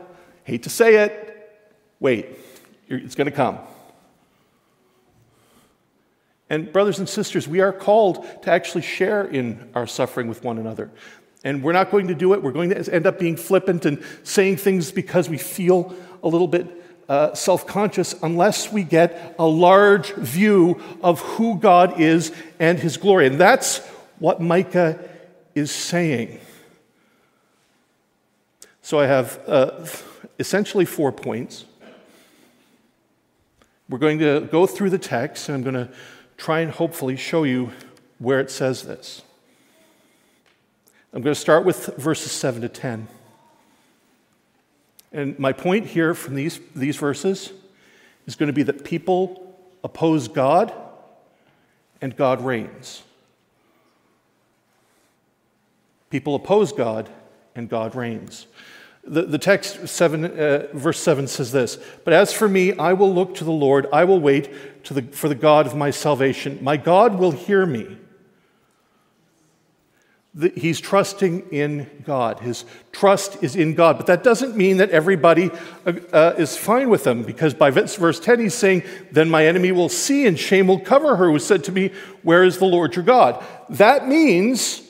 hate 0.43 0.63
to 0.63 0.69
say 0.69 0.95
it, 0.95 1.67
wait, 1.99 2.27
it's 2.87 3.15
going 3.15 3.25
to 3.25 3.31
come. 3.31 3.59
And, 6.49 6.71
brothers 6.71 6.99
and 6.99 7.09
sisters, 7.09 7.47
we 7.47 7.59
are 7.59 7.73
called 7.73 8.25
to 8.43 8.51
actually 8.51 8.83
share 8.83 9.25
in 9.25 9.69
our 9.75 9.85
suffering 9.85 10.29
with 10.29 10.43
one 10.43 10.57
another. 10.57 10.89
And 11.43 11.61
we're 11.61 11.73
not 11.73 11.91
going 11.91 12.07
to 12.07 12.15
do 12.15 12.33
it. 12.33 12.41
We're 12.41 12.53
going 12.53 12.69
to 12.69 12.93
end 12.93 13.05
up 13.05 13.19
being 13.19 13.35
flippant 13.35 13.85
and 13.85 14.03
saying 14.23 14.57
things 14.57 14.91
because 14.91 15.29
we 15.29 15.37
feel 15.37 15.93
a 16.23 16.27
little 16.27 16.47
bit 16.47 16.76
uh, 17.09 17.33
self 17.33 17.65
conscious 17.65 18.15
unless 18.21 18.71
we 18.71 18.83
get 18.83 19.35
a 19.39 19.45
large 19.45 20.13
view 20.13 20.81
of 21.01 21.21
who 21.21 21.57
God 21.57 21.99
is 21.99 22.31
and 22.59 22.79
his 22.79 22.97
glory. 22.97 23.27
And 23.27 23.39
that's 23.39 23.79
what 24.19 24.41
Micah 24.41 24.99
is 25.55 25.71
saying. 25.71 26.39
So 28.81 28.99
I 28.99 29.05
have 29.05 29.39
uh, 29.47 29.85
essentially 30.39 30.85
four 30.85 31.11
points. 31.11 31.65
We're 33.89 33.97
going 33.97 34.19
to 34.19 34.41
go 34.51 34.67
through 34.67 34.89
the 34.89 34.97
text, 34.97 35.49
and 35.49 35.55
I'm 35.55 35.63
going 35.63 35.87
to 35.87 35.93
try 36.35 36.59
and 36.59 36.71
hopefully 36.71 37.15
show 37.15 37.43
you 37.43 37.71
where 38.19 38.39
it 38.39 38.51
says 38.51 38.83
this. 38.83 39.21
I'm 41.13 41.21
going 41.21 41.33
to 41.33 41.39
start 41.39 41.65
with 41.65 41.87
verses 41.97 42.31
7 42.31 42.61
to 42.61 42.69
10. 42.69 43.07
And 45.11 45.37
my 45.39 45.53
point 45.53 45.85
here 45.85 46.13
from 46.13 46.35
these, 46.35 46.59
these 46.75 46.97
verses 46.97 47.53
is 48.25 48.35
going 48.35 48.47
to 48.47 48.53
be 48.53 48.63
that 48.63 48.83
people 48.83 49.57
oppose 49.83 50.27
God 50.27 50.73
and 52.01 52.15
God 52.15 52.43
reigns. 52.43 53.03
People 56.09 56.35
oppose 56.35 56.71
God 56.71 57.09
and 57.55 57.69
God 57.69 57.95
reigns. 57.95 58.47
The, 59.03 59.23
the 59.23 59.37
text, 59.37 59.87
seven, 59.87 60.25
uh, 60.25 60.67
verse 60.73 60.99
7 60.99 61.27
says 61.27 61.51
this 61.51 61.77
But 62.03 62.13
as 62.13 62.33
for 62.33 62.49
me, 62.49 62.77
I 62.77 62.93
will 62.93 63.13
look 63.13 63.35
to 63.35 63.43
the 63.43 63.51
Lord, 63.51 63.87
I 63.93 64.03
will 64.03 64.19
wait 64.19 64.83
to 64.85 64.93
the, 64.93 65.01
for 65.01 65.29
the 65.29 65.35
God 65.35 65.65
of 65.65 65.75
my 65.75 65.91
salvation. 65.91 66.59
My 66.61 66.77
God 66.77 67.17
will 67.17 67.31
hear 67.31 67.65
me. 67.65 67.97
He's 70.55 70.79
trusting 70.79 71.49
in 71.49 72.03
God. 72.05 72.39
His 72.41 72.65
trust 72.91 73.43
is 73.43 73.55
in 73.55 73.73
God. 73.73 73.97
But 73.97 74.05
that 74.05 74.23
doesn't 74.23 74.55
mean 74.55 74.77
that 74.77 74.91
everybody 74.91 75.49
uh, 75.85 75.93
uh, 76.13 76.35
is 76.37 76.55
fine 76.55 76.89
with 76.89 77.07
him, 77.07 77.23
because 77.23 77.55
by 77.55 77.71
verse 77.71 78.19
10, 78.19 78.39
he's 78.39 78.53
saying, 78.53 78.83
Then 79.11 79.31
my 79.31 79.47
enemy 79.47 79.71
will 79.71 79.89
see, 79.89 80.27
and 80.27 80.37
shame 80.37 80.67
will 80.67 80.79
cover 80.79 81.15
her 81.15 81.31
who 81.31 81.39
said 81.39 81.63
to 81.65 81.71
me, 81.71 81.91
Where 82.21 82.43
is 82.43 82.59
the 82.59 82.65
Lord 82.65 82.95
your 82.95 83.05
God? 83.05 83.43
That 83.69 84.07
means 84.07 84.83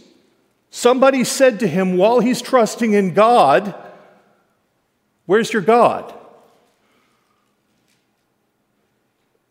somebody 0.70 1.24
said 1.24 1.62
to 1.62 1.68
him 1.68 1.96
while 1.96 2.20
he's 2.20 2.42
trusting 2.42 2.92
in 2.92 3.14
God, 3.14 3.74
Where's 5.28 5.54
your 5.54 5.62
God? 5.62 6.14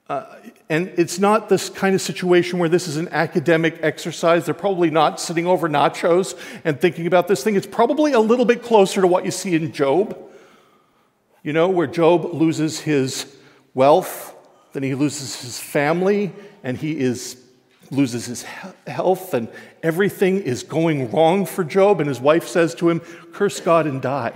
Uh, 0.08 0.24
and 0.68 0.88
it's 0.96 1.18
not 1.18 1.48
this 1.48 1.68
kind 1.68 1.94
of 1.94 2.00
situation 2.00 2.60
where 2.60 2.68
this 2.68 2.86
is 2.86 2.96
an 2.96 3.08
academic 3.08 3.78
exercise. 3.82 4.44
They're 4.44 4.54
probably 4.54 4.90
not 4.90 5.20
sitting 5.20 5.46
over 5.46 5.68
nachos 5.68 6.38
and 6.64 6.80
thinking 6.80 7.08
about 7.08 7.26
this 7.26 7.42
thing. 7.42 7.56
It's 7.56 7.66
probably 7.66 8.12
a 8.12 8.20
little 8.20 8.44
bit 8.44 8.62
closer 8.62 9.00
to 9.00 9.06
what 9.06 9.24
you 9.24 9.32
see 9.32 9.56
in 9.56 9.72
Job, 9.72 10.16
you 11.42 11.52
know, 11.52 11.68
where 11.68 11.88
Job 11.88 12.32
loses 12.32 12.80
his 12.80 13.36
wealth, 13.74 14.34
then 14.72 14.84
he 14.84 14.94
loses 14.94 15.40
his 15.40 15.58
family, 15.58 16.32
and 16.62 16.76
he 16.76 16.98
is 16.98 17.42
loses 17.90 18.26
his 18.26 18.42
health, 18.86 19.32
and 19.32 19.48
everything 19.82 20.42
is 20.42 20.62
going 20.64 21.10
wrong 21.10 21.46
for 21.46 21.62
Job. 21.62 22.00
And 22.00 22.08
his 22.08 22.20
wife 22.20 22.48
says 22.48 22.74
to 22.76 22.90
him, 22.90 23.00
Curse 23.32 23.60
God 23.60 23.86
and 23.86 24.02
die. 24.02 24.34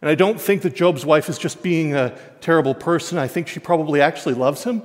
And 0.00 0.08
I 0.08 0.14
don't 0.14 0.40
think 0.40 0.62
that 0.62 0.74
Job's 0.74 1.04
wife 1.04 1.28
is 1.28 1.38
just 1.38 1.62
being 1.62 1.94
a 1.94 2.16
terrible 2.40 2.74
person. 2.74 3.18
I 3.18 3.26
think 3.26 3.48
she 3.48 3.58
probably 3.58 4.00
actually 4.00 4.34
loves 4.34 4.64
him. 4.64 4.82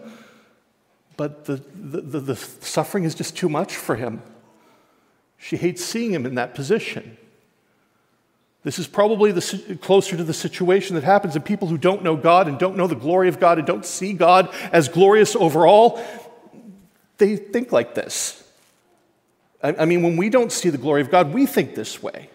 But 1.17 1.46
the, 1.46 1.62
the, 1.75 2.01
the, 2.01 2.20
the 2.20 2.36
suffering 2.36 3.03
is 3.03 3.13
just 3.13 3.38
too 3.38 3.50
much 3.50 3.75
for 3.75 3.96
him. 3.96 4.22
She 5.38 5.58
hates 5.58 5.84
seeing 5.84 6.12
him 6.12 6.25
in 6.25 6.36
that 6.36 6.55
position. 6.55 7.17
This 8.63 8.79
is 8.79 8.88
probably 8.88 9.32
the, 9.32 9.77
closer 9.82 10.15
to 10.15 10.24
the 10.24 10.34
situation 10.34 10.96
that 10.96 11.03
happens 11.03 11.36
in 11.36 11.41
people 11.41 11.67
who 11.67 11.77
don't 11.77 12.01
know 12.01 12.15
God 12.15 12.48
and 12.48 12.58
don't 12.58 12.77
know 12.77 12.88
the 12.88 12.96
glory 12.96 13.27
of 13.27 13.39
God 13.39 13.58
and 13.58 13.67
don't 13.67 13.86
see 13.86 14.13
God 14.13 14.50
as 14.72 14.88
glorious 14.88 15.36
overall. 15.36 16.01
They 17.17 17.36
think 17.36 17.72
like 17.72 17.93
this. 17.93 18.41
I, 19.62 19.75
I 19.79 19.86
mean, 19.86 20.01
when 20.01 20.17
we 20.17 20.29
don't 20.29 20.51
see 20.51 20.70
the 20.70 20.77
glory 20.77 21.01
of 21.01 21.12
God, 21.12 21.34
we 21.34 21.46
think 21.46 21.75
this 21.75 22.01
way. 22.01 22.29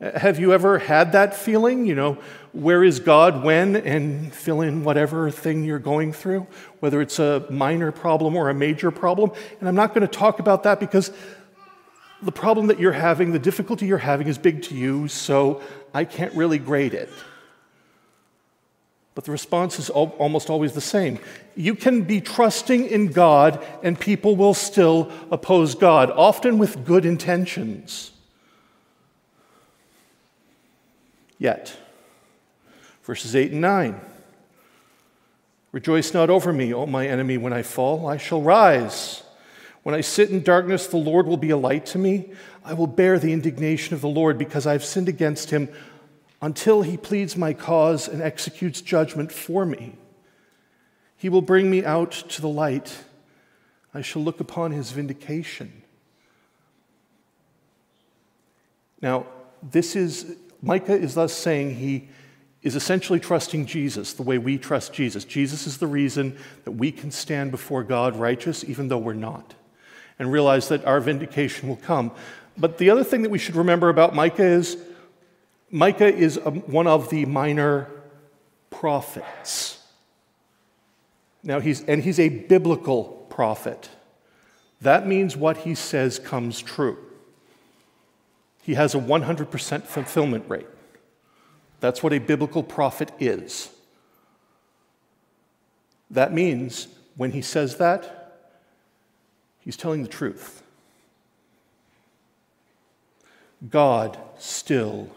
Have 0.00 0.38
you 0.38 0.52
ever 0.52 0.78
had 0.78 1.12
that 1.12 1.34
feeling? 1.34 1.86
You 1.86 1.94
know, 1.94 2.18
where 2.52 2.84
is 2.84 3.00
God 3.00 3.42
when? 3.42 3.76
And 3.76 4.32
fill 4.32 4.60
in 4.60 4.84
whatever 4.84 5.30
thing 5.30 5.64
you're 5.64 5.78
going 5.78 6.12
through, 6.12 6.46
whether 6.80 7.00
it's 7.00 7.18
a 7.18 7.46
minor 7.48 7.92
problem 7.92 8.36
or 8.36 8.50
a 8.50 8.54
major 8.54 8.90
problem. 8.90 9.30
And 9.58 9.68
I'm 9.68 9.74
not 9.74 9.94
going 9.94 10.06
to 10.06 10.12
talk 10.12 10.38
about 10.38 10.64
that 10.64 10.80
because 10.80 11.12
the 12.22 12.32
problem 12.32 12.66
that 12.66 12.78
you're 12.78 12.92
having, 12.92 13.32
the 13.32 13.38
difficulty 13.38 13.86
you're 13.86 13.98
having 13.98 14.26
is 14.26 14.36
big 14.36 14.62
to 14.64 14.74
you, 14.74 15.08
so 15.08 15.62
I 15.94 16.04
can't 16.04 16.34
really 16.34 16.58
grade 16.58 16.92
it. 16.92 17.10
But 19.14 19.24
the 19.24 19.32
response 19.32 19.78
is 19.78 19.88
almost 19.88 20.50
always 20.50 20.74
the 20.74 20.80
same. 20.82 21.18
You 21.54 21.74
can 21.74 22.02
be 22.02 22.20
trusting 22.20 22.86
in 22.86 23.12
God, 23.12 23.64
and 23.82 23.98
people 23.98 24.36
will 24.36 24.52
still 24.52 25.10
oppose 25.30 25.74
God, 25.74 26.10
often 26.10 26.58
with 26.58 26.84
good 26.84 27.06
intentions. 27.06 28.12
Yet, 31.38 31.76
verses 33.02 33.36
8 33.36 33.52
and 33.52 33.60
9 33.60 34.00
Rejoice 35.72 36.14
not 36.14 36.30
over 36.30 36.54
me, 36.54 36.72
O 36.72 36.86
my 36.86 37.06
enemy, 37.06 37.36
when 37.36 37.52
I 37.52 37.60
fall. 37.60 38.06
I 38.06 38.16
shall 38.16 38.40
rise. 38.40 39.22
When 39.82 39.94
I 39.94 40.00
sit 40.00 40.30
in 40.30 40.42
darkness, 40.42 40.86
the 40.86 40.96
Lord 40.96 41.26
will 41.26 41.36
be 41.36 41.50
a 41.50 41.56
light 41.56 41.84
to 41.86 41.98
me. 41.98 42.32
I 42.64 42.72
will 42.72 42.86
bear 42.86 43.18
the 43.18 43.34
indignation 43.34 43.94
of 43.94 44.00
the 44.00 44.08
Lord 44.08 44.38
because 44.38 44.66
I 44.66 44.72
have 44.72 44.84
sinned 44.84 45.08
against 45.08 45.50
him 45.50 45.68
until 46.40 46.80
he 46.80 46.96
pleads 46.96 47.36
my 47.36 47.52
cause 47.52 48.08
and 48.08 48.22
executes 48.22 48.80
judgment 48.80 49.30
for 49.30 49.66
me. 49.66 49.96
He 51.16 51.28
will 51.28 51.42
bring 51.42 51.70
me 51.70 51.84
out 51.84 52.10
to 52.10 52.40
the 52.40 52.48
light. 52.48 53.04
I 53.92 54.00
shall 54.00 54.22
look 54.22 54.40
upon 54.40 54.72
his 54.72 54.92
vindication. 54.92 55.82
Now, 59.00 59.26
this 59.62 59.94
is, 59.94 60.36
Micah 60.62 60.96
is 60.96 61.14
thus 61.14 61.32
saying 61.32 61.76
he 61.76 62.08
is 62.62 62.74
essentially 62.74 63.20
trusting 63.20 63.66
Jesus 63.66 64.12
the 64.12 64.22
way 64.22 64.38
we 64.38 64.58
trust 64.58 64.92
Jesus. 64.92 65.24
Jesus 65.24 65.66
is 65.66 65.78
the 65.78 65.86
reason 65.86 66.36
that 66.64 66.72
we 66.72 66.90
can 66.90 67.10
stand 67.10 67.50
before 67.50 67.84
God 67.84 68.16
righteous 68.16 68.64
even 68.64 68.88
though 68.88 68.98
we're 68.98 69.12
not 69.14 69.54
and 70.18 70.32
realize 70.32 70.68
that 70.68 70.84
our 70.84 71.00
vindication 71.00 71.68
will 71.68 71.76
come. 71.76 72.10
But 72.56 72.78
the 72.78 72.90
other 72.90 73.04
thing 73.04 73.22
that 73.22 73.30
we 73.30 73.38
should 73.38 73.54
remember 73.54 73.88
about 73.88 74.14
Micah 74.14 74.44
is 74.44 74.78
Micah 75.70 76.12
is 76.12 76.36
a, 76.38 76.50
one 76.50 76.86
of 76.86 77.10
the 77.10 77.24
minor 77.26 77.88
prophets. 78.70 79.82
Now, 81.42 81.60
he's, 81.60 81.84
and 81.84 82.02
he's 82.02 82.18
a 82.18 82.28
biblical 82.28 83.04
prophet. 83.30 83.88
That 84.80 85.06
means 85.06 85.36
what 85.36 85.58
he 85.58 85.74
says 85.74 86.18
comes 86.18 86.60
true. 86.60 86.98
He 88.66 88.74
has 88.74 88.96
a 88.96 88.98
100% 88.98 89.82
fulfillment 89.84 90.50
rate. 90.50 90.66
That's 91.78 92.02
what 92.02 92.12
a 92.12 92.18
biblical 92.18 92.64
prophet 92.64 93.12
is. 93.20 93.70
That 96.10 96.32
means 96.32 96.88
when 97.16 97.30
he 97.30 97.42
says 97.42 97.76
that, 97.76 98.12
He's 99.60 99.76
telling 99.76 100.02
the 100.02 100.08
truth. 100.08 100.64
God 103.70 104.18
still 104.36 105.10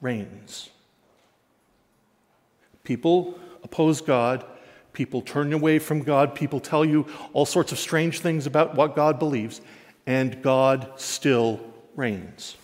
reigns. 0.00 0.70
People 2.84 3.36
oppose 3.64 4.00
God. 4.00 4.44
People 4.92 5.22
turn 5.22 5.52
away 5.52 5.80
from 5.80 6.02
God. 6.04 6.36
People 6.36 6.60
tell 6.60 6.84
you 6.84 7.06
all 7.32 7.46
sorts 7.46 7.72
of 7.72 7.80
strange 7.80 8.20
things 8.20 8.46
about 8.46 8.76
what 8.76 8.94
God 8.94 9.18
believes. 9.18 9.60
And 10.06 10.40
God 10.40 10.92
still 10.94 11.60
reigns. 11.96 12.56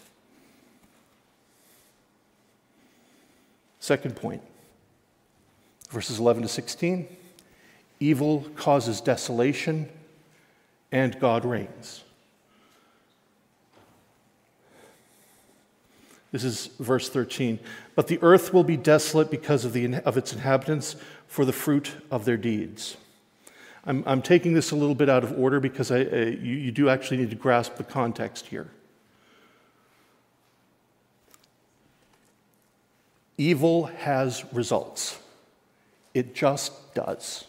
Second 3.83 4.15
point 4.15 4.41
verses 5.91 6.21
11 6.21 6.43
to 6.43 6.49
16 6.49 7.09
evil 7.99 8.47
causes 8.55 9.01
desolation 9.01 9.89
and 10.93 11.19
God 11.19 11.45
reigns. 11.45 12.05
This 16.31 16.45
is 16.45 16.69
verse 16.79 17.09
13. 17.09 17.59
But 17.97 18.07
the 18.07 18.21
earth 18.23 18.55
will 18.55 18.63
be 18.63 18.77
desolate 18.77 19.33
because 19.33 19.65
of, 19.65 19.73
the, 19.73 19.97
of 20.07 20.17
its 20.17 20.33
inhabitants 20.33 20.95
for 21.27 21.45
the 21.45 21.53
fruit 21.53 21.97
of 22.09 22.25
their 22.25 22.37
deeds. 22.37 22.97
I'm, 23.85 24.05
I'm 24.07 24.23
taking 24.23 24.55
this 24.55 24.71
a 24.71 24.77
little 24.77 24.95
bit 24.95 25.09
out 25.09 25.25
of 25.25 25.37
order 25.37 25.59
because 25.59 25.91
I, 25.91 26.03
uh, 26.03 26.17
you, 26.17 26.55
you 26.55 26.71
do 26.71 26.89
actually 26.89 27.17
need 27.17 27.31
to 27.31 27.37
grasp 27.37 27.75
the 27.75 27.85
context 27.85 28.47
here. 28.47 28.71
Evil 33.39 33.87
has 33.87 34.45
results, 34.53 35.19
it 36.15 36.35
just 36.35 36.95
does. 36.95 37.45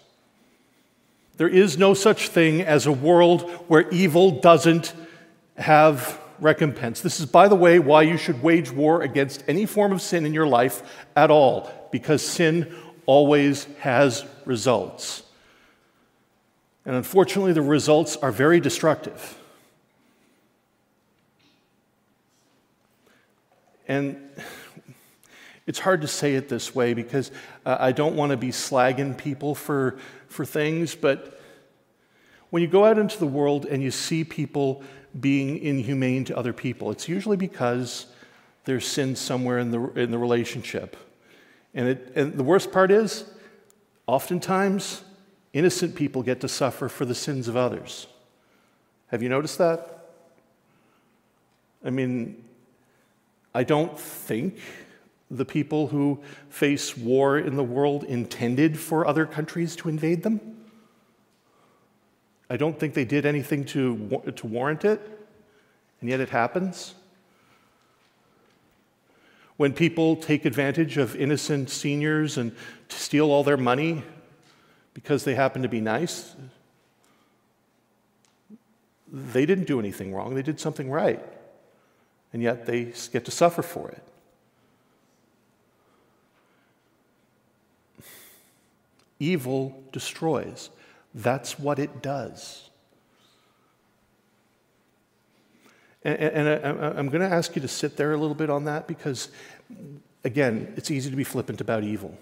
There 1.38 1.48
is 1.48 1.78
no 1.78 1.94
such 1.94 2.30
thing 2.30 2.62
as 2.62 2.86
a 2.86 2.92
world 2.92 3.50
where 3.68 3.90
evil 3.90 4.40
doesn't 4.40 4.94
have 5.58 6.20
recompense. 6.40 7.02
This 7.02 7.20
is, 7.20 7.26
by 7.26 7.48
the 7.48 7.56
way, 7.56 7.80
why 7.80 8.04
you 8.04 8.18
should 8.18 8.44
wage 8.44 8.72
war 8.72 9.02
against 9.02 9.44
any 9.48 9.66
form 9.66 9.92
of 9.92 10.02
sin 10.02 10.26
in 10.26 10.34
your 10.34 10.48
life 10.48 10.84
at 11.16 11.32
all, 11.32 11.72
because 11.92 12.22
sin 12.22 12.74
always 13.06 13.66
has 13.80 14.26
results. 14.46 15.24
And 16.86 16.96
unfortunately, 16.96 17.54
the 17.54 17.62
results 17.62 18.16
are 18.18 18.32
very 18.32 18.60
destructive. 18.60 19.38
And 23.88 24.18
it's 25.66 25.80
hard 25.80 26.02
to 26.02 26.08
say 26.08 26.36
it 26.36 26.50
this 26.50 26.76
way 26.76 26.94
because 26.94 27.32
uh, 27.66 27.78
I 27.80 27.92
don't 27.92 28.16
want 28.16 28.32
to 28.32 28.38
be 28.38 28.50
slagging 28.50 29.18
people 29.18 29.56
for, 29.56 29.98
for 30.28 30.46
things, 30.46 30.96
but 30.96 31.40
when 32.50 32.62
you 32.62 32.68
go 32.68 32.86
out 32.86 32.98
into 32.98 33.18
the 33.18 33.28
world 33.28 33.66
and 33.66 33.82
you 33.82 33.90
see 33.90 34.24
people 34.24 34.84
being 35.20 35.58
inhumane 35.58 36.26
to 36.26 36.38
other 36.38 36.54
people, 36.54 36.92
it's 36.92 37.08
usually 37.08 37.38
because 37.38 38.08
there's 38.66 38.86
sin 38.86 39.16
somewhere 39.16 39.60
in 39.60 39.72
the, 39.72 39.82
in 39.94 40.12
the 40.12 40.18
relationship. 40.18 40.98
And, 41.74 41.88
it, 41.88 42.12
and 42.16 42.34
the 42.34 42.44
worst 42.44 42.72
part 42.72 42.92
is, 42.92 43.26
oftentimes, 44.06 45.04
innocent 45.54 45.96
people 45.96 46.24
get 46.24 46.42
to 46.42 46.48
suffer 46.48 46.90
for 46.90 47.06
the 47.06 47.16
sins 47.16 47.48
of 47.48 47.56
others. 47.56 48.08
Have 49.08 49.24
you 49.24 49.30
noticed 49.30 49.58
that? 49.60 50.10
I 51.86 51.90
mean, 51.90 52.44
I 53.54 53.64
don't 53.64 53.98
think 54.00 54.60
the 55.34 55.46
people 55.46 55.88
who 55.88 56.20
face 56.50 56.96
war 56.96 57.40
in 57.40 57.56
the 57.56 57.64
world 57.64 58.04
intended 58.04 58.80
for 58.80 59.06
other 59.08 59.26
countries 59.26 59.76
to 59.78 59.90
invade 59.90 60.22
them. 60.22 60.40
I 62.50 62.58
don't 62.58 62.80
think 62.80 62.94
they 62.94 63.06
did 63.06 63.26
anything 63.26 63.66
to, 63.66 64.22
to 64.36 64.48
warrant 64.48 64.86
it, 64.86 65.02
and 66.02 66.10
yet 66.10 66.20
it 66.20 66.30
happens. 66.30 66.94
When 69.58 69.74
people 69.74 70.16
take 70.16 70.46
advantage 70.46 70.98
of 70.98 71.16
innocent 71.16 71.70
seniors 71.70 72.38
and 72.38 72.56
steal 72.90 73.32
all 73.32 73.44
their 73.44 73.58
money 73.58 74.04
because 74.94 75.24
they 75.24 75.34
happen 75.34 75.64
to 75.64 75.70
be 75.70 75.82
nice, 75.82 76.36
they 79.12 79.48
didn't 79.48 79.66
do 79.66 79.80
anything 79.80 80.14
wrong, 80.14 80.36
they 80.36 80.44
did 80.44 80.60
something 80.60 80.92
right, 80.92 81.24
and 82.34 82.44
yet 82.44 82.68
they 82.68 82.94
get 83.12 83.26
to 83.26 83.32
suffer 83.32 83.64
for 83.64 83.90
it. 83.90 84.04
Evil 89.20 89.84
destroys. 89.92 90.70
That's 91.14 91.60
what 91.60 91.80
it 91.80 92.02
does. 92.02 92.70
And, 96.04 96.18
and 96.18 96.50
I, 96.50 97.00
am 97.00 97.10
going 97.10 97.22
to 97.22 97.34
ask 97.34 97.56
you 97.56 97.62
to 97.62 97.68
sit 97.68 97.96
there 97.96 98.12
a 98.14 98.18
little 98.18 98.36
bit 98.36 98.50
on 98.50 98.66
that 98.66 98.88
because, 98.88 99.30
again, 100.24 100.74
it's 100.76 100.92
easy 100.92 101.10
to 101.10 101.16
be 101.16 101.24
flippant 101.24 101.62
about 101.62 101.84
evil, 101.84 102.18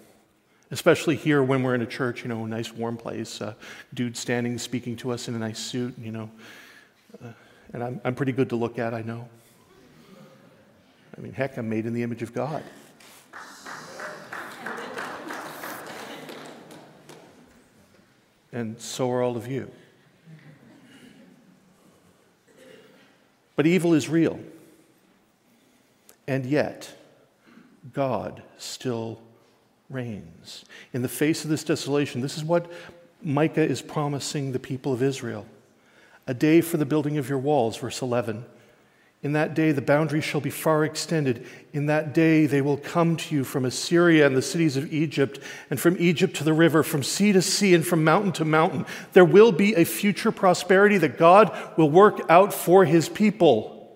especially 0.69 1.15
here 1.15 1.41
when 1.41 1.63
we're 1.63 1.73
in 1.73 1.81
a 1.81 1.87
church, 1.87 2.21
you 2.21 2.29
know, 2.29 2.45
a 2.45 2.47
nice 2.47 2.71
warm 2.71 2.97
place, 2.97 3.41
dude 3.93 4.15
standing 4.15 4.57
speaking 4.59 4.95
to 4.97 5.11
us 5.11 5.27
in 5.27 5.35
a 5.35 5.39
nice 5.39 5.59
suit, 5.59 5.95
you 5.99 6.11
know. 6.11 6.29
Uh, 7.23 7.29
and 7.73 7.83
I'm, 7.83 8.01
I'm 8.03 8.15
pretty 8.15 8.33
good 8.33 8.49
to 8.49 8.55
look 8.55 8.77
at, 8.77 8.93
I 8.93 9.01
know. 9.01 9.27
I 11.17 11.21
mean, 11.21 11.33
heck, 11.33 11.57
I'm 11.57 11.69
made 11.69 11.85
in 11.85 11.93
the 11.93 12.03
image 12.03 12.21
of 12.21 12.33
God. 12.33 12.63
And 18.51 18.79
so 18.79 19.09
are 19.11 19.21
all 19.21 19.37
of 19.37 19.47
you. 19.47 19.71
But 23.55 23.67
evil 23.67 23.93
is 23.93 24.09
real. 24.09 24.39
And 26.27 26.45
yet, 26.45 26.95
God 27.93 28.43
still 28.57 29.21
reigns. 29.89 30.65
In 30.93 31.01
the 31.01 31.09
face 31.09 31.43
of 31.43 31.49
this 31.49 31.63
desolation, 31.63 32.21
this 32.21 32.37
is 32.37 32.43
what 32.43 32.71
Micah 33.21 33.63
is 33.63 33.81
promising 33.81 34.51
the 34.51 34.59
people 34.59 34.93
of 34.93 35.03
Israel 35.03 35.45
a 36.27 36.33
day 36.33 36.61
for 36.61 36.77
the 36.77 36.85
building 36.85 37.17
of 37.17 37.27
your 37.27 37.39
walls, 37.39 37.77
verse 37.77 38.01
11. 38.01 38.45
In 39.23 39.33
that 39.33 39.53
day, 39.53 39.71
the 39.71 39.83
boundaries 39.83 40.23
shall 40.23 40.41
be 40.41 40.49
far 40.49 40.83
extended. 40.83 41.45
In 41.73 41.85
that 41.85 42.11
day, 42.11 42.47
they 42.47 42.61
will 42.61 42.77
come 42.77 43.15
to 43.17 43.35
you 43.35 43.43
from 43.43 43.65
Assyria 43.65 44.25
and 44.25 44.35
the 44.35 44.41
cities 44.41 44.77
of 44.77 44.91
Egypt, 44.91 45.39
and 45.69 45.79
from 45.79 45.95
Egypt 45.99 46.35
to 46.37 46.43
the 46.43 46.53
river, 46.53 46.81
from 46.81 47.03
sea 47.03 47.31
to 47.31 47.41
sea, 47.41 47.75
and 47.75 47.85
from 47.85 48.03
mountain 48.03 48.31
to 48.33 48.45
mountain. 48.45 48.85
There 49.13 49.25
will 49.25 49.51
be 49.51 49.75
a 49.75 49.83
future 49.83 50.31
prosperity 50.31 50.97
that 50.97 51.19
God 51.19 51.55
will 51.77 51.89
work 51.89 52.19
out 52.29 52.51
for 52.51 52.83
his 52.83 53.09
people. 53.09 53.95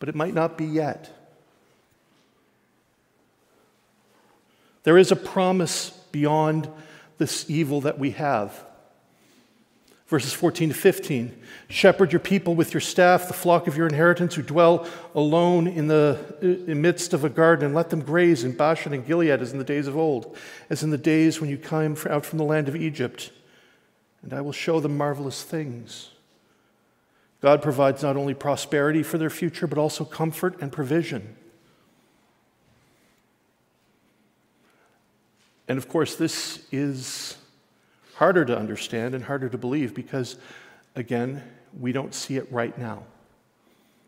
But 0.00 0.08
it 0.08 0.16
might 0.16 0.34
not 0.34 0.58
be 0.58 0.64
yet. 0.64 1.08
There 4.82 4.98
is 4.98 5.12
a 5.12 5.16
promise 5.16 5.90
beyond 6.10 6.68
this 7.18 7.48
evil 7.48 7.82
that 7.82 8.00
we 8.00 8.10
have. 8.10 8.64
Verses 10.12 10.34
14 10.34 10.68
to 10.68 10.74
15 10.74 11.42
Shepherd 11.70 12.12
your 12.12 12.20
people 12.20 12.54
with 12.54 12.74
your 12.74 12.82
staff, 12.82 13.28
the 13.28 13.32
flock 13.32 13.66
of 13.66 13.78
your 13.78 13.86
inheritance 13.86 14.34
who 14.34 14.42
dwell 14.42 14.86
alone 15.14 15.66
in 15.66 15.88
the 15.88 16.18
midst 16.42 17.14
of 17.14 17.24
a 17.24 17.30
garden, 17.30 17.64
and 17.64 17.74
let 17.74 17.88
them 17.88 18.02
graze 18.02 18.44
in 18.44 18.54
Bashan 18.54 18.92
and 18.92 19.06
Gilead 19.06 19.40
as 19.40 19.52
in 19.52 19.58
the 19.58 19.64
days 19.64 19.86
of 19.86 19.96
old, 19.96 20.36
as 20.68 20.82
in 20.82 20.90
the 20.90 20.98
days 20.98 21.40
when 21.40 21.48
you 21.48 21.56
came 21.56 21.96
out 22.10 22.26
from 22.26 22.36
the 22.36 22.44
land 22.44 22.68
of 22.68 22.76
Egypt. 22.76 23.30
And 24.20 24.34
I 24.34 24.42
will 24.42 24.52
show 24.52 24.80
them 24.80 24.98
marvelous 24.98 25.42
things. 25.42 26.10
God 27.40 27.62
provides 27.62 28.02
not 28.02 28.14
only 28.14 28.34
prosperity 28.34 29.02
for 29.02 29.16
their 29.16 29.30
future, 29.30 29.66
but 29.66 29.78
also 29.78 30.04
comfort 30.04 30.60
and 30.60 30.70
provision. 30.70 31.36
And 35.68 35.78
of 35.78 35.88
course, 35.88 36.16
this 36.16 36.66
is 36.70 37.38
harder 38.14 38.44
to 38.44 38.56
understand 38.56 39.14
and 39.14 39.24
harder 39.24 39.48
to 39.48 39.58
believe 39.58 39.94
because, 39.94 40.36
again, 40.96 41.42
we 41.78 41.92
don't 41.92 42.14
see 42.14 42.36
it 42.36 42.50
right 42.52 42.76
now. 42.78 43.04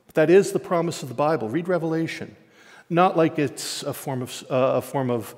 But 0.06 0.14
that 0.16 0.30
is 0.30 0.52
the 0.52 0.58
promise 0.58 1.02
of 1.02 1.08
the 1.08 1.14
Bible. 1.14 1.48
Read 1.48 1.68
Revelation. 1.68 2.36
Not 2.90 3.16
like 3.16 3.38
it's 3.38 3.82
a 3.82 3.94
form 3.94 4.22
of, 4.22 4.44
uh, 4.50 4.72
a 4.76 4.82
form 4.82 5.10
of 5.10 5.34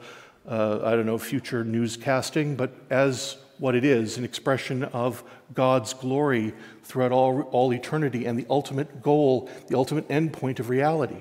uh, 0.49 0.81
I 0.85 0.93
don't 0.93 1.07
know, 1.07 1.19
future 1.19 1.65
newscasting, 1.65 2.57
but 2.57 2.73
as 2.91 3.37
what 3.59 3.75
it 3.75 3.85
is 3.85 4.19
an 4.19 4.25
expression 4.25 4.85
of 4.85 5.25
God's 5.55 5.95
glory 5.95 6.55
throughout 6.85 7.13
all, 7.13 7.43
all 7.53 7.73
eternity 7.73 8.27
and 8.27 8.39
the 8.39 8.47
ultimate 8.51 9.03
goal, 9.03 9.49
the 9.69 9.77
ultimate 9.77 10.09
endpoint 10.09 10.61
of 10.61 10.69
reality. 10.69 11.21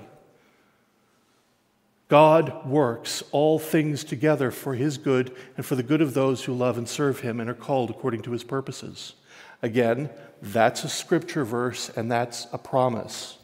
God 2.07 2.67
works 2.67 3.23
all 3.31 3.57
things 3.57 4.03
together 4.03 4.51
for 4.51 4.75
his 4.75 4.97
good 4.97 5.35
and 5.57 5.65
for 5.65 5.75
the 5.75 5.83
good 5.83 6.01
of 6.01 6.13
those 6.13 6.43
who 6.43 6.53
love 6.53 6.77
and 6.77 6.87
serve 6.87 7.21
him 7.21 7.39
and 7.39 7.49
are 7.49 7.55
called 7.55 7.89
according 7.89 8.21
to 8.23 8.31
his 8.31 8.43
purposes. 8.43 9.15
Again, 9.63 10.09
that's 10.41 10.83
a 10.83 10.89
scripture 10.89 11.43
verse 11.43 11.89
and 11.89 12.11
that's 12.11 12.47
a 12.53 12.57
promise. 12.57 13.37